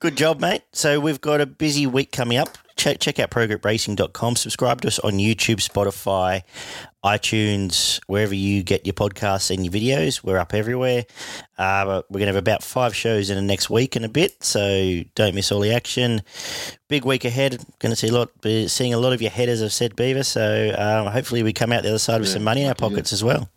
good 0.00 0.16
job, 0.16 0.40
mate. 0.40 0.62
So 0.72 0.98
we've 1.00 1.20
got 1.20 1.40
a 1.40 1.46
busy 1.46 1.86
week 1.86 2.12
coming 2.12 2.38
up. 2.38 2.56
Check, 2.78 3.00
check 3.00 3.18
out 3.18 3.30
progrepracing.com. 3.30 4.36
Subscribe 4.36 4.80
to 4.82 4.88
us 4.88 5.00
on 5.00 5.14
YouTube, 5.14 5.56
Spotify, 5.56 6.42
iTunes, 7.04 7.98
wherever 8.06 8.32
you 8.34 8.62
get 8.62 8.86
your 8.86 8.92
podcasts 8.94 9.50
and 9.50 9.64
your 9.64 9.72
videos. 9.72 10.22
We're 10.22 10.38
up 10.38 10.54
everywhere. 10.54 11.04
Uh, 11.58 12.02
we're 12.08 12.20
going 12.20 12.28
to 12.28 12.34
have 12.34 12.36
about 12.36 12.62
five 12.62 12.94
shows 12.94 13.30
in 13.30 13.36
the 13.36 13.42
next 13.42 13.68
week 13.68 13.96
and 13.96 14.04
a 14.04 14.08
bit, 14.08 14.44
so 14.44 15.02
don't 15.16 15.34
miss 15.34 15.50
all 15.50 15.58
the 15.58 15.74
action. 15.74 16.22
Big 16.86 17.04
week 17.04 17.24
ahead. 17.24 17.58
Going 17.80 17.90
to 17.90 17.96
see 17.96 18.08
a 18.08 18.12
lot, 18.12 18.30
be 18.42 18.68
seeing 18.68 18.94
a 18.94 18.98
lot 18.98 19.12
of 19.12 19.20
your 19.20 19.32
headers, 19.32 19.60
I've 19.60 19.72
said, 19.72 19.96
Beaver. 19.96 20.22
So 20.22 20.68
uh, 20.68 21.10
hopefully 21.10 21.42
we 21.42 21.52
come 21.52 21.72
out 21.72 21.82
the 21.82 21.88
other 21.88 21.98
side 21.98 22.20
with 22.20 22.28
Yeah, 22.28 22.34
some 22.34 22.44
money 22.44 22.62
in 22.62 22.68
our 22.68 22.76
pockets 22.76 23.12
as 23.12 23.24
well. 23.24 23.50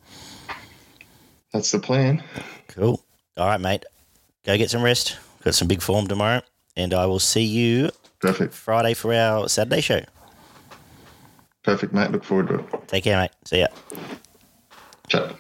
That's 1.54 1.72
the 1.72 1.80
plan. 1.80 2.24
Cool. 2.70 3.00
All 3.38 3.46
right, 3.48 3.62
mate. 3.62 3.86
Go 4.46 4.58
get 4.58 4.72
some 4.72 4.82
rest. 4.82 5.20
Got 5.44 5.54
some 5.54 5.68
big 5.68 5.84
form 5.84 6.08
tomorrow. 6.08 6.42
And 6.76 6.92
I 6.94 7.06
will 7.06 7.20
see 7.20 7.44
you 7.44 7.92
Perfect. 8.22 8.54
Friday 8.54 8.94
for 8.94 9.14
our 9.14 9.50
Saturday 9.50 9.82
show. 9.82 10.02
Perfect, 11.64 11.94
mate. 11.94 12.12
Look 12.12 12.24
forward 12.24 12.48
to 12.50 12.60
it. 12.60 12.88
Take 12.88 13.04
care, 13.04 13.18
mate. 13.18 13.32
See 13.46 13.60
ya. 13.60 13.68
Chat. 15.08 15.36